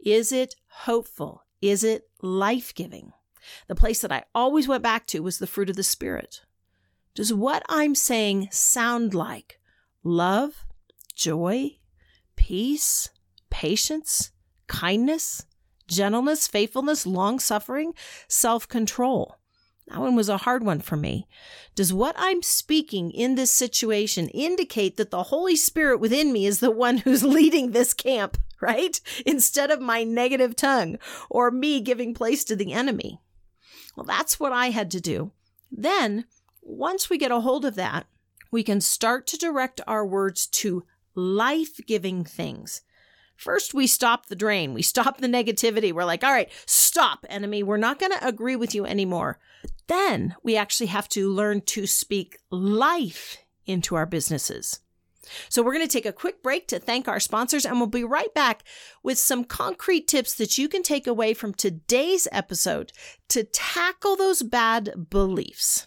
Is 0.03 0.33
it 0.33 0.57
hopeful? 0.69 1.45
Is 1.61 1.85
it 1.85 2.09
life 2.21 2.75
giving? 2.75 3.13
The 3.69 3.75
place 3.75 4.01
that 4.01 4.13
I 4.13 4.25
always 4.35 4.69
went 4.69 4.83
back 4.83 5.07
to 5.09 5.21
was 5.21 5.39
the 5.39 5.47
fruit 5.47 5.71
of 5.71 5.77
the 5.77 5.83
Spirit. 5.83 6.43
Does 7.15 7.33
what 7.33 7.63
I'm 7.69 7.95
saying 7.95 8.49
sound 8.51 9.15
like 9.15 9.61
love, 10.03 10.65
joy, 11.15 11.79
peace, 12.37 13.11
patience, 13.51 14.33
kindness, 14.67 15.45
gentleness, 15.87 16.49
faithfulness, 16.49 17.07
long 17.07 17.39
suffering, 17.39 17.95
self 18.29 18.67
control? 18.67 19.37
That 19.89 20.01
one 20.01 20.17
was 20.17 20.29
a 20.29 20.39
hard 20.39 20.65
one 20.65 20.81
for 20.81 20.97
me. 20.97 21.27
Does 21.75 21.93
what 21.93 22.15
I'm 22.17 22.43
speaking 22.43 23.11
in 23.11 23.35
this 23.35 23.51
situation 23.51 24.29
indicate 24.29 24.97
that 24.97 25.11
the 25.11 25.25
Holy 25.25 25.57
Spirit 25.57 25.99
within 25.99 26.33
me 26.33 26.47
is 26.47 26.61
the 26.61 26.71
one 26.71 26.99
who's 26.99 27.23
leading 27.25 27.73
this 27.73 27.93
camp, 27.93 28.39
right? 28.62 28.99
Instead 29.26 29.71
of 29.71 29.81
my 29.81 30.04
negative 30.04 30.57
tongue 30.57 30.97
or 31.28 31.50
me 31.50 31.81
giving 31.81 32.14
place 32.14 32.45
to 32.45 32.57
the 32.57 32.73
enemy? 32.73 33.21
Well, 33.97 34.07
that's 34.07 34.40
what 34.40 34.52
I 34.52 34.71
had 34.71 34.90
to 34.92 35.00
do. 35.00 35.33
Then, 35.71 36.25
once 36.62 37.11
we 37.11 37.19
get 37.19 37.31
a 37.31 37.40
hold 37.40 37.64
of 37.66 37.75
that, 37.75 38.07
we 38.50 38.62
can 38.62 38.81
start 38.81 39.26
to 39.28 39.37
direct 39.37 39.81
our 39.87 40.07
words 40.07 40.47
to 40.47 40.85
life 41.14 41.78
giving 41.87 42.25
things. 42.25 42.83
First, 43.37 43.75
we 43.75 43.87
stop 43.87 44.26
the 44.26 44.37
drain. 44.37 44.73
We 44.73 44.83
stop 44.83 45.19
the 45.19 45.26
negativity. 45.26 45.92
We're 45.92 46.04
like, 46.04 46.23
all 46.23 46.33
right, 46.33 46.50
stop, 46.64 47.26
enemy. 47.28 47.62
We're 47.62 47.76
not 47.76 47.99
going 47.99 48.12
to 48.12 48.26
agree 48.26 48.54
with 48.54 48.75
you 48.75 48.87
anymore. 48.87 49.40
Then 49.88 50.37
we 50.42 50.57
actually 50.57 50.87
have 50.87 51.09
to 51.09 51.28
learn 51.28 51.62
to 51.62 51.87
speak 51.87 52.38
life 52.50 53.38
into 53.66 53.97
our 53.97 54.07
businesses. 54.07 54.81
So 55.49 55.62
we're 55.62 55.75
going 55.75 55.87
to 55.87 55.93
take 55.93 56.07
a 56.07 56.12
quick 56.12 56.43
break 56.43 56.69
to 56.69 56.79
thank 56.79 57.09
our 57.09 57.21
sponsors 57.21 57.64
and 57.64 57.79
we'll 57.79 57.87
be 57.87 58.05
right 58.05 58.33
back 58.35 58.64
with 59.02 59.19
some 59.19 59.45
concrete 59.45 60.09
tips 60.09 60.35
that 60.35 60.59
you 60.59 60.69
can 60.69 60.83
take 60.83 61.07
away 61.07 61.35
from 61.35 61.55
today's 61.55 62.29
episode 62.33 62.93
to 63.29 63.45
tackle 63.45 64.17
those 64.17 64.43
bad 64.43 65.09
beliefs. 65.11 65.87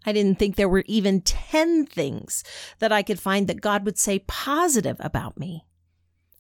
I 0.06 0.14
didn't 0.14 0.40
think 0.40 0.56
there 0.56 0.70
were 0.70 0.86
even 0.88 1.22
10 1.22 1.86
things 1.86 2.44
that 2.80 2.92
I 2.92 3.04
could 3.04 3.20
find 3.20 3.48
that 3.48 3.62
God 3.62 3.86
would 3.86 4.00
say 4.00 4.20
positive 4.20 4.98
about 5.00 5.38
me. 5.38 5.66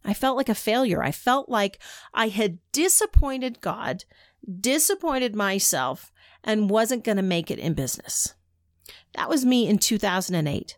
I 0.03 0.13
felt 0.13 0.35
like 0.37 0.49
a 0.49 0.55
failure. 0.55 1.03
I 1.03 1.11
felt 1.11 1.49
like 1.49 1.77
I 2.13 2.29
had 2.29 2.59
disappointed 2.71 3.61
God, 3.61 4.05
disappointed 4.59 5.35
myself, 5.35 6.11
and 6.43 6.69
wasn't 6.69 7.03
going 7.03 7.17
to 7.17 7.23
make 7.23 7.51
it 7.51 7.59
in 7.59 7.73
business. 7.73 8.33
That 9.15 9.29
was 9.29 9.45
me 9.45 9.67
in 9.67 9.77
2008. 9.77 10.77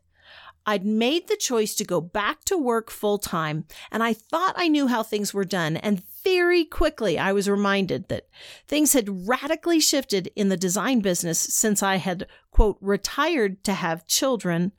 I'd 0.66 0.86
made 0.86 1.28
the 1.28 1.38
choice 1.38 1.74
to 1.76 1.84
go 1.84 2.00
back 2.00 2.46
to 2.46 2.58
work 2.58 2.92
full 2.92 3.18
time, 3.18 3.66
and 3.92 4.04
I 4.04 4.14
thought 4.14 4.54
I 4.56 4.68
knew 4.68 4.88
how 4.88 5.02
things 5.02 5.34
were 5.34 5.46
done. 5.46 5.76
And 5.78 6.04
very 6.24 6.66
quickly, 6.66 7.18
I 7.18 7.34
was 7.34 7.50
reminded 7.50 8.10
that 8.10 8.28
things 8.68 8.94
had 8.94 9.28
radically 9.28 9.80
shifted 9.80 10.32
in 10.36 10.50
the 10.50 10.58
design 10.58 11.00
business 11.00 11.40
since 11.40 11.82
I 11.82 11.96
had, 11.96 12.28
quote, 12.52 12.78
retired 12.80 13.64
to 13.64 13.74
have 13.74 14.06
children. 14.06 14.72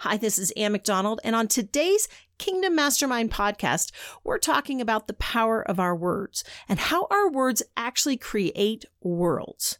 Hi, 0.00 0.16
this 0.16 0.38
is 0.38 0.50
Ann 0.52 0.72
McDonald, 0.72 1.20
and 1.22 1.36
on 1.36 1.46
today's 1.46 2.08
Kingdom 2.38 2.74
Mastermind 2.74 3.30
podcast, 3.30 3.92
we're 4.24 4.38
talking 4.38 4.80
about 4.80 5.08
the 5.08 5.14
power 5.14 5.60
of 5.60 5.78
our 5.78 5.94
words 5.94 6.42
and 6.68 6.78
how 6.78 7.06
our 7.10 7.30
words 7.30 7.62
actually 7.76 8.16
create 8.16 8.84
worlds. 9.02 9.78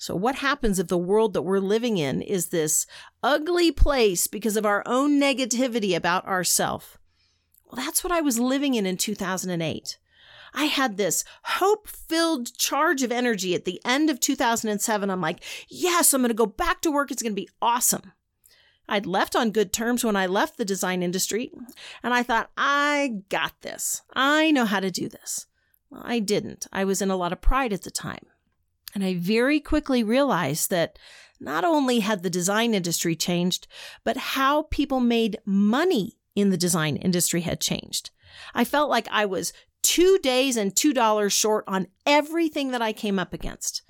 So, 0.00 0.14
what 0.14 0.36
happens 0.36 0.78
if 0.78 0.86
the 0.86 0.96
world 0.96 1.34
that 1.34 1.42
we're 1.42 1.58
living 1.58 1.98
in 1.98 2.22
is 2.22 2.46
this 2.46 2.86
ugly 3.20 3.72
place 3.72 4.28
because 4.28 4.56
of 4.56 4.64
our 4.64 4.84
own 4.86 5.20
negativity 5.20 5.96
about 5.96 6.24
ourselves? 6.24 6.96
Well, 7.66 7.84
that's 7.84 8.04
what 8.04 8.12
I 8.12 8.20
was 8.20 8.38
living 8.38 8.74
in 8.74 8.86
in 8.86 8.96
2008. 8.96 9.98
I 10.54 10.64
had 10.64 10.96
this 10.96 11.24
hope 11.42 11.88
filled 11.88 12.56
charge 12.56 13.02
of 13.02 13.10
energy 13.10 13.56
at 13.56 13.64
the 13.64 13.80
end 13.84 14.08
of 14.08 14.20
2007. 14.20 15.10
I'm 15.10 15.20
like, 15.20 15.42
yes, 15.68 16.14
I'm 16.14 16.22
going 16.22 16.28
to 16.28 16.34
go 16.34 16.46
back 16.46 16.80
to 16.82 16.92
work. 16.92 17.10
It's 17.10 17.22
going 17.22 17.32
to 17.34 17.40
be 17.40 17.50
awesome. 17.60 18.12
I'd 18.88 19.04
left 19.04 19.34
on 19.34 19.50
good 19.50 19.72
terms 19.72 20.04
when 20.04 20.16
I 20.16 20.26
left 20.26 20.56
the 20.56 20.64
design 20.64 21.02
industry, 21.02 21.50
and 22.02 22.14
I 22.14 22.22
thought, 22.22 22.50
I 22.56 23.22
got 23.28 23.60
this. 23.60 24.02
I 24.14 24.52
know 24.52 24.64
how 24.64 24.80
to 24.80 24.90
do 24.90 25.08
this. 25.08 25.46
Well, 25.90 26.02
I 26.04 26.20
didn't. 26.20 26.68
I 26.72 26.84
was 26.84 27.02
in 27.02 27.10
a 27.10 27.16
lot 27.16 27.32
of 27.32 27.40
pride 27.40 27.72
at 27.72 27.82
the 27.82 27.90
time. 27.90 28.24
And 28.98 29.06
I 29.06 29.14
very 29.14 29.60
quickly 29.60 30.02
realized 30.02 30.70
that 30.70 30.98
not 31.38 31.62
only 31.62 32.00
had 32.00 32.24
the 32.24 32.28
design 32.28 32.74
industry 32.74 33.14
changed, 33.14 33.68
but 34.02 34.16
how 34.16 34.62
people 34.72 34.98
made 34.98 35.38
money 35.44 36.18
in 36.34 36.50
the 36.50 36.56
design 36.56 36.96
industry 36.96 37.42
had 37.42 37.60
changed. 37.60 38.10
I 38.56 38.64
felt 38.64 38.90
like 38.90 39.06
I 39.12 39.24
was 39.24 39.52
two 39.84 40.18
days 40.18 40.56
and 40.56 40.74
$2 40.74 41.30
short 41.30 41.62
on 41.68 41.86
everything 42.06 42.72
that 42.72 42.82
I 42.82 42.92
came 42.92 43.20
up 43.20 43.32
against 43.32 43.82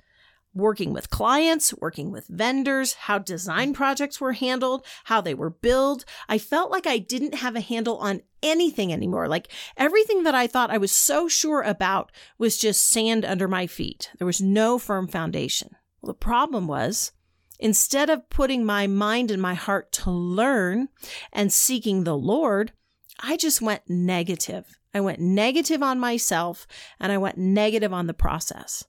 working 0.53 0.93
with 0.93 1.09
clients, 1.09 1.73
working 1.75 2.11
with 2.11 2.27
vendors, 2.27 2.93
how 2.93 3.19
design 3.19 3.73
projects 3.73 4.19
were 4.19 4.33
handled, 4.33 4.85
how 5.05 5.21
they 5.21 5.33
were 5.33 5.49
billed. 5.49 6.05
I 6.27 6.37
felt 6.37 6.71
like 6.71 6.87
I 6.87 6.97
didn't 6.97 7.35
have 7.35 7.55
a 7.55 7.61
handle 7.61 7.97
on 7.97 8.21
anything 8.41 8.91
anymore. 8.91 9.27
Like 9.27 9.49
everything 9.77 10.23
that 10.23 10.35
I 10.35 10.47
thought 10.47 10.71
I 10.71 10.77
was 10.77 10.91
so 10.91 11.27
sure 11.27 11.61
about 11.61 12.11
was 12.37 12.57
just 12.57 12.87
sand 12.87 13.25
under 13.25 13.47
my 13.47 13.67
feet. 13.67 14.11
There 14.17 14.27
was 14.27 14.41
no 14.41 14.77
firm 14.79 15.07
foundation. 15.07 15.75
Well, 16.01 16.13
the 16.13 16.19
problem 16.19 16.67
was 16.67 17.11
Instead 17.59 18.09
of 18.09 18.29
putting 18.29 18.65
my 18.65 18.87
mind 18.87 19.29
and 19.29 19.41
my 19.41 19.53
heart 19.53 19.91
to 19.91 20.09
learn 20.09 20.87
and 21.33 21.51
seeking 21.51 22.03
the 22.03 22.17
Lord, 22.17 22.71
I 23.19 23.35
just 23.35 23.61
went 23.61 23.81
negative. 23.89 24.79
I 24.93 25.01
went 25.01 25.19
negative 25.19 25.83
on 25.83 25.99
myself 25.99 26.65
and 26.99 27.11
I 27.11 27.17
went 27.17 27.37
negative 27.37 27.93
on 27.93 28.07
the 28.07 28.13
process. 28.13 28.85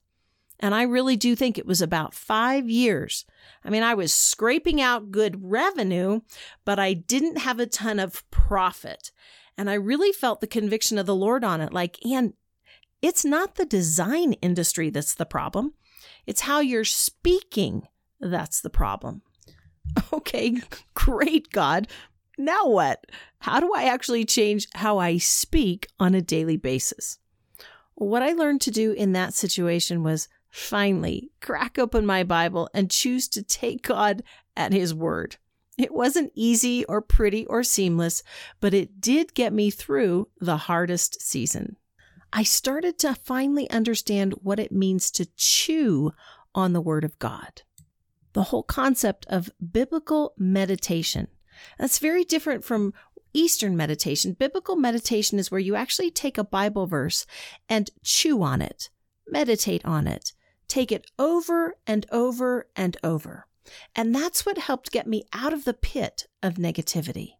And 0.61 0.75
I 0.75 0.83
really 0.83 1.15
do 1.15 1.35
think 1.35 1.57
it 1.57 1.65
was 1.65 1.81
about 1.81 2.13
five 2.13 2.69
years. 2.69 3.25
I 3.65 3.69
mean, 3.69 3.83
I 3.83 3.95
was 3.95 4.13
scraping 4.13 4.79
out 4.79 5.11
good 5.11 5.51
revenue, 5.51 6.21
but 6.65 6.77
I 6.79 6.93
didn't 6.93 7.39
have 7.39 7.59
a 7.59 7.65
ton 7.65 7.99
of 7.99 8.29
profit. 8.29 9.11
And 9.57 9.69
I 9.69 9.73
really 9.73 10.11
felt 10.11 10.39
the 10.39 10.47
conviction 10.47 10.97
of 10.97 11.07
the 11.07 11.15
Lord 11.15 11.43
on 11.43 11.61
it. 11.61 11.73
Like, 11.73 11.97
and 12.05 12.33
it's 13.01 13.25
not 13.25 13.55
the 13.55 13.65
design 13.65 14.33
industry 14.33 14.89
that's 14.91 15.15
the 15.15 15.25
problem. 15.25 15.73
It's 16.27 16.41
how 16.41 16.59
you're 16.59 16.85
speaking 16.85 17.87
that's 18.19 18.61
the 18.61 18.69
problem. 18.69 19.23
Okay, 20.13 20.57
great, 20.93 21.51
God. 21.51 21.87
Now 22.37 22.65
what? 22.67 23.05
How 23.39 23.59
do 23.59 23.73
I 23.73 23.85
actually 23.85 24.23
change 24.23 24.67
how 24.75 24.99
I 24.99 25.17
speak 25.17 25.87
on 25.99 26.15
a 26.15 26.21
daily 26.21 26.55
basis? 26.55 27.17
what 28.05 28.23
I 28.23 28.31
learned 28.31 28.61
to 28.61 28.71
do 28.71 28.93
in 28.93 29.11
that 29.11 29.33
situation 29.33 30.03
was 30.03 30.27
finally 30.51 31.31
crack 31.41 31.79
open 31.79 32.05
my 32.05 32.23
Bible 32.23 32.69
and 32.73 32.91
choose 32.91 33.27
to 33.29 33.41
take 33.41 33.83
God 33.83 34.21
at 34.55 34.73
His 34.73 34.93
word. 34.93 35.37
It 35.77 35.93
wasn't 35.93 36.33
easy 36.35 36.85
or 36.85 37.01
pretty 37.01 37.45
or 37.47 37.63
seamless, 37.63 38.21
but 38.59 38.73
it 38.73 39.01
did 39.01 39.33
get 39.33 39.53
me 39.53 39.71
through 39.71 40.27
the 40.39 40.57
hardest 40.57 41.21
season. 41.21 41.77
I 42.33 42.43
started 42.43 42.99
to 42.99 43.15
finally 43.15 43.69
understand 43.69 44.33
what 44.43 44.59
it 44.59 44.71
means 44.71 45.09
to 45.11 45.25
chew 45.35 46.11
on 46.53 46.73
the 46.73 46.81
Word 46.81 47.03
of 47.03 47.17
God. 47.19 47.63
The 48.33 48.43
whole 48.43 48.63
concept 48.63 49.25
of 49.29 49.49
biblical 49.71 50.33
meditation. 50.37 51.27
That's 51.77 51.99
very 51.99 52.23
different 52.23 52.63
from 52.63 52.93
Eastern 53.33 53.75
meditation. 53.75 54.33
Biblical 54.33 54.75
meditation 54.75 55.39
is 55.39 55.51
where 55.51 55.59
you 55.59 55.75
actually 55.75 56.11
take 56.11 56.37
a 56.37 56.43
Bible 56.43 56.87
verse 56.87 57.25
and 57.67 57.89
chew 58.03 58.43
on 58.43 58.61
it, 58.61 58.89
meditate 59.27 59.83
on 59.85 60.07
it, 60.07 60.33
take 60.71 60.91
it 60.91 61.11
over 61.19 61.75
and 61.85 62.05
over 62.11 62.67
and 62.75 62.95
over. 63.03 63.45
And 63.93 64.15
that's 64.15 64.45
what 64.45 64.57
helped 64.57 64.91
get 64.91 65.05
me 65.05 65.23
out 65.33 65.51
of 65.53 65.65
the 65.65 65.73
pit 65.73 66.27
of 66.41 66.55
negativity. 66.55 67.33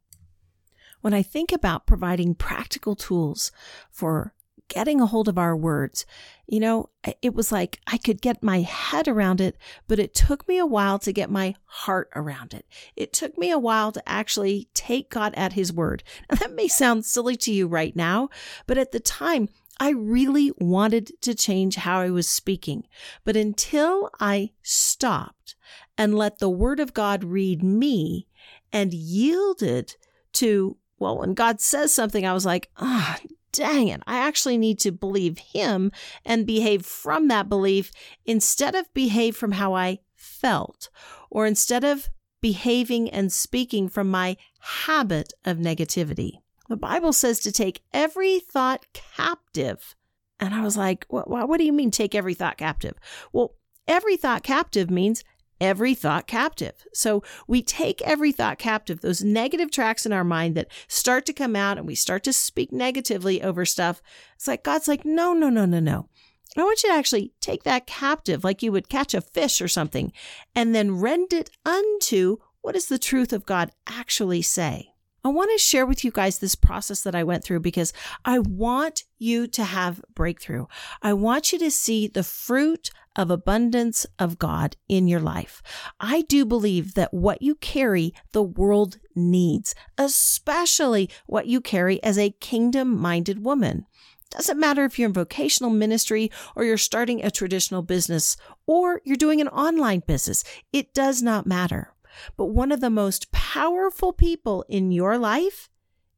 When 0.99 1.13
I 1.13 1.23
think 1.23 1.51
about 1.51 1.87
providing 1.87 2.35
practical 2.35 2.95
tools 2.95 3.51
for 3.89 4.33
getting 4.67 5.01
a 5.01 5.05
hold 5.05 5.27
of 5.27 5.37
our 5.37 5.55
words. 5.55 6.05
You 6.47 6.61
know, 6.61 6.89
it 7.21 7.33
was 7.33 7.51
like 7.51 7.81
I 7.87 7.97
could 7.97 8.21
get 8.21 8.41
my 8.41 8.61
head 8.61 9.07
around 9.07 9.41
it, 9.41 9.57
but 9.87 9.99
it 9.99 10.13
took 10.13 10.47
me 10.47 10.57
a 10.59 10.65
while 10.65 10.97
to 10.99 11.11
get 11.11 11.29
my 11.29 11.55
heart 11.65 12.09
around 12.15 12.53
it. 12.53 12.65
It 12.95 13.11
took 13.11 13.37
me 13.37 13.51
a 13.51 13.59
while 13.59 13.91
to 13.91 14.07
actually 14.07 14.69
take 14.73 15.09
God 15.09 15.33
at 15.35 15.53
his 15.53 15.73
word. 15.73 16.03
Now, 16.29 16.37
that 16.37 16.55
may 16.55 16.69
sound 16.69 17.05
silly 17.05 17.35
to 17.37 17.51
you 17.51 17.67
right 17.67 17.95
now, 17.95 18.29
but 18.65 18.77
at 18.77 18.93
the 18.93 19.01
time, 19.01 19.49
I 19.81 19.89
really 19.89 20.51
wanted 20.59 21.19
to 21.21 21.33
change 21.33 21.73
how 21.73 22.01
I 22.01 22.11
was 22.11 22.29
speaking. 22.29 22.85
But 23.23 23.35
until 23.35 24.11
I 24.19 24.51
stopped 24.61 25.55
and 25.97 26.13
let 26.13 26.37
the 26.37 26.51
word 26.51 26.79
of 26.79 26.93
God 26.93 27.23
read 27.23 27.63
me 27.63 28.27
and 28.71 28.93
yielded 28.93 29.95
to 30.33 30.77
well, 30.99 31.17
when 31.17 31.33
God 31.33 31.59
says 31.59 31.91
something, 31.91 32.27
I 32.27 32.33
was 32.33 32.45
like, 32.45 32.69
ah, 32.77 33.17
oh, 33.19 33.27
dang 33.51 33.87
it, 33.87 34.03
I 34.05 34.19
actually 34.19 34.59
need 34.59 34.77
to 34.81 34.91
believe 34.91 35.39
him 35.39 35.91
and 36.23 36.45
behave 36.45 36.85
from 36.85 37.27
that 37.29 37.49
belief 37.49 37.91
instead 38.23 38.75
of 38.75 38.93
behave 38.93 39.35
from 39.35 39.53
how 39.53 39.73
I 39.73 39.97
felt 40.15 40.89
or 41.31 41.47
instead 41.47 41.83
of 41.83 42.07
behaving 42.39 43.09
and 43.09 43.33
speaking 43.33 43.89
from 43.89 44.11
my 44.11 44.37
habit 44.59 45.33
of 45.43 45.57
negativity. 45.57 46.40
The 46.71 46.77
Bible 46.77 47.11
says 47.11 47.41
to 47.41 47.51
take 47.51 47.81
every 47.91 48.39
thought 48.39 48.85
captive. 48.93 49.93
And 50.39 50.53
I 50.53 50.63
was 50.63 50.77
like, 50.77 51.05
what, 51.09 51.29
what 51.29 51.57
do 51.57 51.65
you 51.65 51.73
mean 51.73 51.91
take 51.91 52.15
every 52.15 52.33
thought 52.33 52.57
captive? 52.57 52.93
Well, 53.33 53.55
every 53.89 54.15
thought 54.15 54.41
captive 54.41 54.89
means 54.89 55.25
every 55.59 55.93
thought 55.93 56.27
captive. 56.27 56.85
So 56.93 57.23
we 57.45 57.61
take 57.61 58.01
every 58.03 58.31
thought 58.31 58.57
captive, 58.57 59.01
those 59.01 59.21
negative 59.21 59.69
tracks 59.69 60.05
in 60.05 60.13
our 60.13 60.23
mind 60.23 60.55
that 60.55 60.71
start 60.87 61.25
to 61.25 61.33
come 61.33 61.57
out 61.57 61.77
and 61.77 61.85
we 61.85 61.93
start 61.93 62.23
to 62.23 62.31
speak 62.31 62.71
negatively 62.71 63.43
over 63.43 63.65
stuff. 63.65 64.01
It's 64.37 64.47
like 64.47 64.63
God's 64.63 64.87
like, 64.87 65.03
no, 65.03 65.33
no, 65.33 65.49
no, 65.49 65.65
no, 65.65 65.81
no. 65.81 66.07
I 66.55 66.63
want 66.63 66.83
you 66.83 66.89
to 66.89 66.95
actually 66.95 67.33
take 67.41 67.63
that 67.63 67.85
captive 67.85 68.45
like 68.45 68.63
you 68.63 68.71
would 68.71 68.87
catch 68.87 69.13
a 69.13 69.19
fish 69.19 69.61
or 69.61 69.67
something 69.67 70.13
and 70.55 70.73
then 70.73 71.01
rend 71.01 71.33
it 71.33 71.49
unto 71.65 72.37
what 72.61 72.75
does 72.75 72.85
the 72.85 72.97
truth 72.97 73.33
of 73.33 73.45
God 73.45 73.71
actually 73.87 74.41
say? 74.41 74.90
I 75.23 75.29
want 75.29 75.51
to 75.51 75.57
share 75.57 75.85
with 75.85 76.03
you 76.03 76.09
guys 76.09 76.39
this 76.39 76.55
process 76.55 77.01
that 77.01 77.13
I 77.13 77.23
went 77.23 77.43
through 77.43 77.59
because 77.59 77.93
I 78.25 78.39
want 78.39 79.03
you 79.19 79.45
to 79.47 79.63
have 79.63 80.01
breakthrough. 80.15 80.65
I 81.01 81.13
want 81.13 81.53
you 81.53 81.59
to 81.59 81.69
see 81.69 82.07
the 82.07 82.23
fruit 82.23 82.89
of 83.15 83.29
abundance 83.29 84.07
of 84.17 84.39
God 84.39 84.77
in 84.87 85.07
your 85.07 85.19
life. 85.19 85.61
I 85.99 86.21
do 86.23 86.43
believe 86.45 86.95
that 86.95 87.13
what 87.13 87.41
you 87.41 87.55
carry, 87.55 88.13
the 88.31 88.41
world 88.41 88.97
needs, 89.13 89.75
especially 89.97 91.09
what 91.27 91.45
you 91.45 91.61
carry 91.61 92.01
as 92.01 92.17
a 92.17 92.31
kingdom 92.39 92.97
minded 92.97 93.45
woman. 93.45 93.85
Doesn't 94.31 94.59
matter 94.59 94.85
if 94.85 94.97
you're 94.97 95.09
in 95.09 95.13
vocational 95.13 95.71
ministry 95.71 96.31
or 96.55 96.63
you're 96.63 96.77
starting 96.77 97.23
a 97.23 97.29
traditional 97.29 97.81
business 97.81 98.37
or 98.65 99.01
you're 99.03 99.17
doing 99.17 99.41
an 99.41 99.49
online 99.49 100.01
business. 100.07 100.43
It 100.71 100.93
does 100.93 101.21
not 101.21 101.45
matter. 101.45 101.93
But 102.37 102.47
one 102.47 102.71
of 102.71 102.81
the 102.81 102.89
most 102.89 103.31
powerful 103.31 104.13
people 104.13 104.65
in 104.67 104.91
your 104.91 105.17
life 105.17 105.69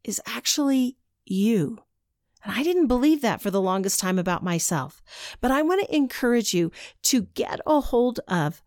is 0.04 0.22
actually 0.26 0.98
you. 1.26 1.80
And 2.44 2.54
I 2.54 2.64
didn't 2.64 2.88
believe 2.88 3.22
that 3.22 3.42
for 3.42 3.52
the 3.52 3.62
longest 3.62 4.00
time 4.00 4.20
about 4.20 4.44
myself. 4.44 5.02
But 5.40 5.52
I 5.52 5.62
want 5.62 5.82
to 5.82 5.96
encourage 5.96 6.54
you 6.54 6.72
to 7.04 7.24
get 7.34 7.60
a 7.66 7.80
hold 7.80 8.20
of 8.28 8.62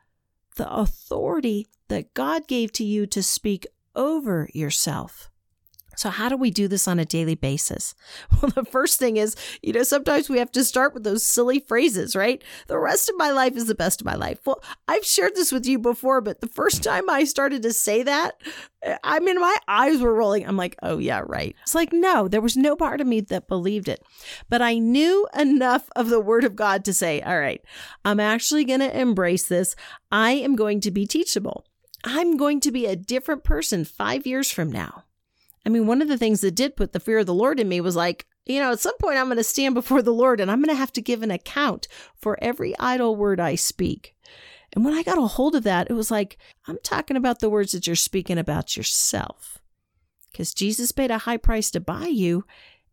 the 0.57 0.71
authority 0.73 1.67
that 1.89 2.15
God 2.15 2.49
gave 2.49 2.73
to 2.73 2.85
you 2.85 3.07
to 3.07 3.23
speak 3.23 3.67
over 3.95 4.49
yourself. 4.55 5.31
So, 5.97 6.11
how 6.11 6.29
do 6.29 6.37
we 6.37 6.51
do 6.51 6.69
this 6.69 6.87
on 6.87 6.99
a 6.99 7.05
daily 7.05 7.35
basis? 7.35 7.95
Well, 8.43 8.51
the 8.51 8.65
first 8.65 8.99
thing 8.99 9.17
is, 9.17 9.35
you 9.63 9.73
know, 9.73 9.83
sometimes 9.83 10.29
we 10.29 10.39
have 10.39 10.53
to 10.53 10.65
start 10.65 10.93
with 10.93 11.05
those 11.05 11.23
silly 11.23 11.59
phrases, 11.59 12.15
right? 12.15 12.43
The 12.67 12.79
rest 12.79 13.09
of 13.09 13.17
my 13.17 13.31
life 13.31 13.57
is 13.57 13.67
the 13.67 13.75
best 13.75 14.03
of 14.03 14.05
my 14.05 14.15
life. 14.15 14.41
Well, 14.45 14.63
I've 14.89 15.07
shared 15.07 15.35
this 15.35 15.53
with 15.53 15.67
you 15.67 15.79
before, 15.79 16.21
but 16.21 16.43
the 16.43 16.49
first 16.49 16.83
time 16.83 17.09
I 17.09 17.25
started 17.25 17.63
to 17.63 17.73
say 17.73 18.03
that, 18.03 18.35
eh, 18.83 18.99
I 19.03 19.21
mean, 19.21 19.41
my 19.41 19.57
eyes 19.69 20.01
were 20.03 20.15
rolling. 20.15 20.47
I'm 20.47 20.59
like, 20.59 20.77
oh, 20.83 20.99
yeah, 20.99 21.23
right. 21.25 21.57
It's 21.63 21.75
like, 21.75 21.95
no, 21.95 22.29
there 22.29 22.43
was 22.43 22.59
no 22.59 22.77
part 22.77 23.01
of 23.01 23.07
me 23.07 23.21
that 23.23 23.49
believed 23.49 23.89
it. 23.89 24.05
But 24.51 24.61
I 24.61 24.77
knew 24.79 25.27
enough 25.35 25.89
of 25.97 26.11
the 26.11 26.21
word 26.21 26.45
of 26.45 26.57
God 26.57 26.85
to 26.85 26.93
say, 26.93 27.23
all 27.23 27.39
right, 27.39 27.63
I'm 28.05 28.21
actually 28.21 28.65
going 28.67 28.81
to 28.81 29.01
embrace 29.01 29.49
this. 29.49 29.77
I 30.13 30.33
am 30.33 30.57
going 30.57 30.81
to 30.83 30.91
be 30.91 31.07
teachable. 31.07 31.65
I'm 32.05 32.37
going 32.37 32.61
to 32.61 32.71
be 32.71 32.87
a 32.87 32.97
different 32.97 33.45
person 33.45 33.85
five 33.85 34.27
years 34.27 34.51
from 34.51 34.71
now. 34.71 35.06
I 35.67 35.69
mean, 35.69 35.89
one 35.89 36.01
of 36.01 36.07
the 36.07 36.17
things 36.17 36.43
that 36.43 36.55
did 36.55 36.77
put 36.77 36.93
the 36.93 37.01
fear 37.01 37.19
of 37.19 37.27
the 37.27 37.35
Lord 37.35 37.59
in 37.59 37.69
me 37.69 37.81
was 37.81 37.97
like, 37.97 38.27
you 38.47 38.61
know, 38.61 38.71
at 38.71 38.79
some 38.79 38.97
point 38.99 39.19
I'm 39.19 39.27
going 39.27 39.37
to 39.37 39.45
stand 39.45 39.75
before 39.75 40.01
the 40.01 40.15
Lord 40.15 40.41
and 40.41 40.49
I'm 40.49 40.63
going 40.63 40.75
to 40.75 40.79
have 40.79 40.93
to 40.93 41.03
give 41.03 41.25
an 41.25 41.33
account 41.33 41.89
for 42.15 42.39
every 42.41 42.79
idle 42.79 43.17
word 43.17 43.41
I 43.41 43.57
speak. 43.57 44.15
And 44.73 44.85
when 44.85 44.95
I 44.95 45.03
got 45.03 45.19
a 45.19 45.23
hold 45.23 45.57
of 45.57 45.65
that, 45.65 45.91
it 45.91 45.95
was 45.95 46.11
like, 46.11 46.39
I'm 46.69 46.79
talking 46.85 47.17
about 47.17 47.41
the 47.41 47.51
words 47.51 47.73
that 47.73 47.87
you're 47.87 47.97
speaking 47.97 48.39
about 48.39 48.77
yourself. 48.77 49.59
Because 50.31 50.55
Jesus 50.55 50.93
paid 50.93 51.11
a 51.11 51.19
high 51.19 51.39
price 51.39 51.71
to 51.73 51.81
buy 51.81 52.07
you, 52.07 52.45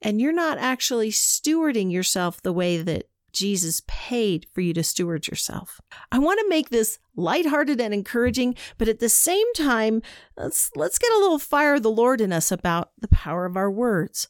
and 0.02 0.20
you're 0.22 0.34
not 0.34 0.58
actually 0.58 1.12
stewarding 1.12 1.92
yourself 1.92 2.42
the 2.42 2.54
way 2.54 2.82
that 2.82 3.10
Jesus 3.34 3.82
paid 3.88 4.46
for 4.54 4.62
you 4.62 4.74
to 4.74 4.84
steward 4.84 5.28
yourself. 5.28 5.82
I 6.12 6.20
want 6.20 6.40
to 6.40 6.50
make 6.50 6.70
this 6.70 7.00
lighthearted 7.16 7.82
and 7.82 7.94
encouraging, 7.94 8.56
but 8.78 8.88
at 8.88 9.00
the 9.00 9.10
same 9.10 9.52
time, 9.54 10.02
let's 10.38 10.72
let's 10.76 11.00
get 11.00 11.12
a 11.12 11.18
little 11.18 11.40
fire 11.40 11.76
of 11.76 11.84
the 11.84 11.92
Lord 11.92 12.22
in 12.22 12.32
us 12.32 12.52
about 12.52 12.92
the 13.00 13.08
power 13.08 13.46
of 13.46 13.58
our 13.58 13.72
words. 13.72 14.28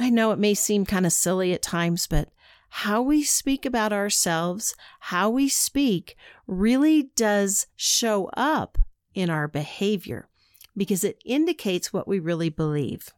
I 0.00 0.10
know 0.10 0.32
it 0.32 0.38
may 0.38 0.54
seem 0.54 0.86
kind 0.86 1.04
of 1.04 1.12
silly 1.12 1.52
at 1.52 1.62
times, 1.62 2.06
but 2.06 2.30
how 2.70 3.02
we 3.02 3.22
speak 3.22 3.66
about 3.66 3.92
ourselves, 3.92 4.74
how 5.00 5.28
we 5.28 5.48
speak 5.48 6.16
really 6.46 7.10
does 7.14 7.66
show 7.76 8.30
up 8.34 8.78
in 9.14 9.28
our 9.28 9.46
behavior 9.46 10.28
because 10.74 11.04
it 11.04 11.20
indicates 11.24 11.92
what 11.92 12.08
we 12.08 12.18
really 12.18 12.48
believe. 12.48 13.10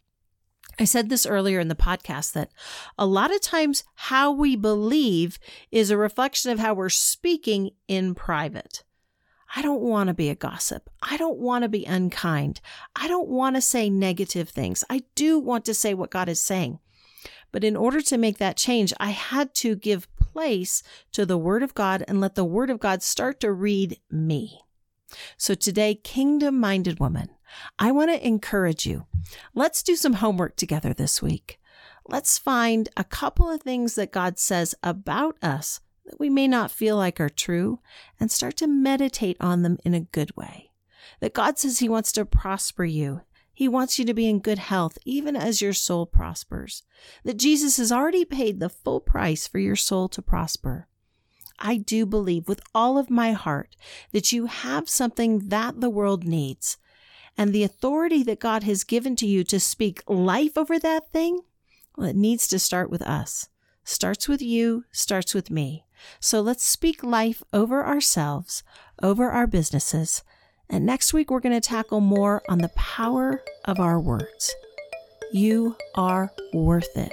I 0.78 0.84
said 0.84 1.08
this 1.08 1.26
earlier 1.26 1.60
in 1.60 1.68
the 1.68 1.74
podcast 1.74 2.32
that 2.32 2.50
a 2.98 3.06
lot 3.06 3.34
of 3.34 3.40
times 3.40 3.84
how 3.94 4.32
we 4.32 4.56
believe 4.56 5.38
is 5.70 5.90
a 5.90 5.96
reflection 5.96 6.50
of 6.50 6.58
how 6.58 6.74
we're 6.74 6.88
speaking 6.88 7.70
in 7.88 8.14
private. 8.14 8.82
I 9.56 9.62
don't 9.62 9.82
want 9.82 10.08
to 10.08 10.14
be 10.14 10.30
a 10.30 10.34
gossip. 10.34 10.90
I 11.00 11.16
don't 11.16 11.38
want 11.38 11.62
to 11.62 11.68
be 11.68 11.84
unkind. 11.84 12.60
I 12.96 13.06
don't 13.06 13.28
want 13.28 13.54
to 13.56 13.62
say 13.62 13.88
negative 13.88 14.48
things. 14.48 14.82
I 14.90 15.04
do 15.14 15.38
want 15.38 15.64
to 15.66 15.74
say 15.74 15.94
what 15.94 16.10
God 16.10 16.28
is 16.28 16.40
saying. 16.40 16.80
But 17.52 17.62
in 17.62 17.76
order 17.76 18.00
to 18.00 18.18
make 18.18 18.38
that 18.38 18.56
change, 18.56 18.92
I 18.98 19.10
had 19.10 19.54
to 19.56 19.76
give 19.76 20.08
place 20.16 20.82
to 21.12 21.24
the 21.24 21.38
Word 21.38 21.62
of 21.62 21.74
God 21.74 22.04
and 22.08 22.20
let 22.20 22.34
the 22.34 22.44
Word 22.44 22.68
of 22.68 22.80
God 22.80 23.00
start 23.00 23.38
to 23.40 23.52
read 23.52 24.00
me. 24.10 24.60
So 25.36 25.54
today, 25.54 25.94
kingdom 25.94 26.58
minded 26.58 26.98
woman, 26.98 27.28
I 27.78 27.92
want 27.92 28.10
to 28.10 28.26
encourage 28.26 28.86
you. 28.86 29.06
Let's 29.54 29.82
do 29.82 29.96
some 29.96 30.14
homework 30.14 30.56
together 30.56 30.92
this 30.92 31.22
week. 31.22 31.60
Let's 32.06 32.38
find 32.38 32.88
a 32.96 33.04
couple 33.04 33.50
of 33.50 33.62
things 33.62 33.94
that 33.94 34.12
God 34.12 34.38
says 34.38 34.74
about 34.82 35.36
us 35.42 35.80
that 36.04 36.20
we 36.20 36.28
may 36.28 36.46
not 36.46 36.70
feel 36.70 36.96
like 36.96 37.20
are 37.20 37.30
true 37.30 37.80
and 38.20 38.30
start 38.30 38.56
to 38.58 38.66
meditate 38.66 39.36
on 39.40 39.62
them 39.62 39.78
in 39.84 39.94
a 39.94 40.00
good 40.00 40.36
way. 40.36 40.70
That 41.20 41.32
God 41.32 41.58
says 41.58 41.78
He 41.78 41.88
wants 41.88 42.12
to 42.12 42.24
prosper 42.24 42.84
you. 42.84 43.22
He 43.52 43.68
wants 43.68 43.98
you 43.98 44.04
to 44.04 44.14
be 44.14 44.28
in 44.28 44.40
good 44.40 44.58
health, 44.58 44.98
even 45.04 45.36
as 45.36 45.62
your 45.62 45.72
soul 45.72 46.06
prospers. 46.06 46.82
That 47.24 47.36
Jesus 47.36 47.76
has 47.76 47.92
already 47.92 48.24
paid 48.24 48.58
the 48.58 48.68
full 48.68 49.00
price 49.00 49.46
for 49.46 49.58
your 49.58 49.76
soul 49.76 50.08
to 50.08 50.20
prosper. 50.20 50.88
I 51.58 51.76
do 51.76 52.04
believe 52.04 52.48
with 52.48 52.60
all 52.74 52.98
of 52.98 53.10
my 53.10 53.32
heart 53.32 53.76
that 54.12 54.32
you 54.32 54.46
have 54.46 54.88
something 54.88 55.48
that 55.50 55.80
the 55.80 55.90
world 55.90 56.24
needs. 56.24 56.78
And 57.36 57.52
the 57.52 57.64
authority 57.64 58.22
that 58.22 58.40
God 58.40 58.62
has 58.62 58.84
given 58.84 59.16
to 59.16 59.26
you 59.26 59.44
to 59.44 59.58
speak 59.58 60.02
life 60.08 60.56
over 60.56 60.78
that 60.78 61.10
thing, 61.12 61.40
well, 61.96 62.08
it 62.08 62.16
needs 62.16 62.46
to 62.48 62.58
start 62.58 62.90
with 62.90 63.02
us. 63.02 63.48
Starts 63.84 64.28
with 64.28 64.40
you, 64.40 64.84
starts 64.92 65.34
with 65.34 65.50
me. 65.50 65.84
So 66.20 66.40
let's 66.40 66.64
speak 66.64 67.02
life 67.02 67.42
over 67.52 67.84
ourselves, 67.84 68.62
over 69.02 69.30
our 69.30 69.46
businesses. 69.46 70.22
And 70.70 70.86
next 70.86 71.12
week, 71.12 71.30
we're 71.30 71.40
going 71.40 71.60
to 71.60 71.68
tackle 71.68 72.00
more 72.00 72.42
on 72.48 72.58
the 72.58 72.70
power 72.70 73.42
of 73.64 73.78
our 73.78 74.00
words. 74.00 74.54
You 75.32 75.76
are 75.94 76.32
worth 76.52 76.96
it. 76.96 77.12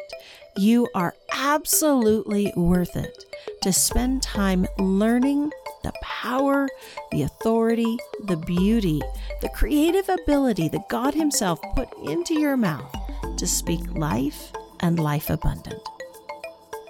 You 0.58 0.88
are 0.96 1.16
absolutely 1.34 2.54
worth 2.56 2.96
it 2.96 3.26
to 3.62 3.74
spend 3.74 4.22
time 4.22 4.68
learning 4.78 5.52
the 5.84 5.94
power, 6.02 6.67
the 7.12 7.24
authority, 7.24 7.98
the 8.26 8.38
beauty, 8.38 9.02
the 9.41 9.50
creative 9.50 10.08
ability 10.10 10.70
that 10.70 10.89
God 10.89 11.13
Himself 11.13 11.60
put 11.76 11.89
into 12.04 12.39
your 12.39 12.58
mouth 12.58 12.96
to 13.38 13.48
speak 13.48 13.82
life 13.94 14.52
and 14.80 15.00
life 15.00 15.30
abundant. 15.30 15.82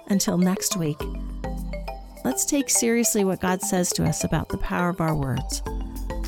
Until 0.08 0.36
next 0.36 0.76
week, 0.76 1.00
let's 2.24 2.44
take 2.44 2.68
seriously 2.68 3.24
what 3.24 3.40
God 3.40 3.62
says 3.62 3.90
to 3.94 4.04
us 4.04 4.24
about 4.24 4.48
the 4.48 4.58
power 4.58 4.90
of 4.90 5.00
our 5.00 5.14
words. 5.14 5.62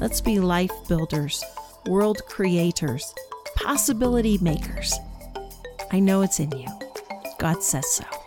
Let's 0.01 0.21
be 0.21 0.41
life 0.41 0.73
builders, 0.89 1.43
world 1.87 2.23
creators, 2.27 3.15
possibility 3.57 4.39
makers. 4.39 4.95
I 5.93 6.01
know 6.01 6.23
it's 6.23 6.41
in 6.41 6.51
you. 6.53 6.69
God 7.39 7.63
says 7.63 7.89
so. 7.91 8.24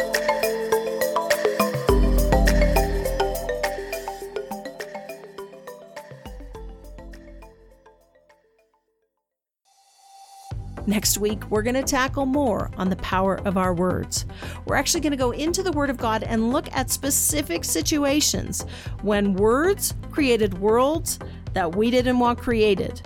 Next 10.87 11.19
week, 11.19 11.45
we're 11.51 11.63
going 11.63 11.75
to 11.75 11.83
tackle 11.83 12.27
more 12.27 12.71
on 12.77 12.89
the 12.89 12.97
power 12.97 13.41
of 13.45 13.57
our 13.57 13.75
words. 13.75 14.25
We're 14.67 14.77
actually 14.77 15.01
going 15.01 15.11
to 15.11 15.17
go 15.17 15.33
into 15.33 15.65
the 15.65 15.73
Word 15.73 15.91
of 15.91 15.97
God 15.97 16.23
and 16.23 16.53
look 16.53 16.73
at 16.73 16.91
specific 16.91 17.65
situations 17.65 18.65
when 19.03 19.35
words 19.35 19.95
created 20.13 20.59
worlds 20.59 21.19
that 21.55 21.75
we 21.75 21.91
didn't 21.91 22.21
want 22.21 22.39
created, 22.39 23.03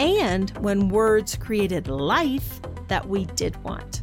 and 0.00 0.50
when 0.58 0.88
words 0.88 1.36
created 1.36 1.88
life 1.88 2.60
that 2.88 3.06
we 3.08 3.26
did 3.26 3.56
want. 3.62 4.02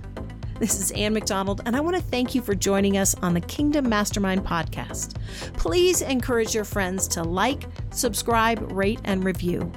This 0.60 0.80
is 0.80 0.92
Ann 0.92 1.14
McDonald, 1.14 1.62
and 1.66 1.76
I 1.76 1.82
want 1.82 1.98
to 1.98 2.02
thank 2.02 2.34
you 2.34 2.42
for 2.42 2.56
joining 2.56 2.98
us 2.98 3.16
on 3.16 3.34
the 3.34 3.42
Kingdom 3.42 3.90
Mastermind 3.90 4.46
podcast. 4.46 5.16
Please 5.58 6.02
encourage 6.02 6.56
your 6.56 6.64
friends 6.64 7.08
to 7.10 7.24
like, 7.24 7.66
subscribe, 7.92 8.72
rate, 8.72 9.02
and 9.04 9.26
review. 9.26 9.70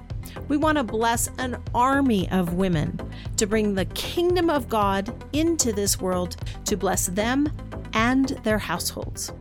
We 0.48 0.56
want 0.56 0.78
to 0.78 0.84
bless 0.84 1.28
an 1.38 1.62
army 1.74 2.30
of 2.30 2.54
women 2.54 3.00
to 3.36 3.46
bring 3.46 3.74
the 3.74 3.84
kingdom 3.86 4.50
of 4.50 4.68
God 4.68 5.12
into 5.32 5.72
this 5.72 6.00
world 6.00 6.36
to 6.64 6.76
bless 6.76 7.06
them 7.06 7.50
and 7.92 8.28
their 8.44 8.58
households. 8.58 9.32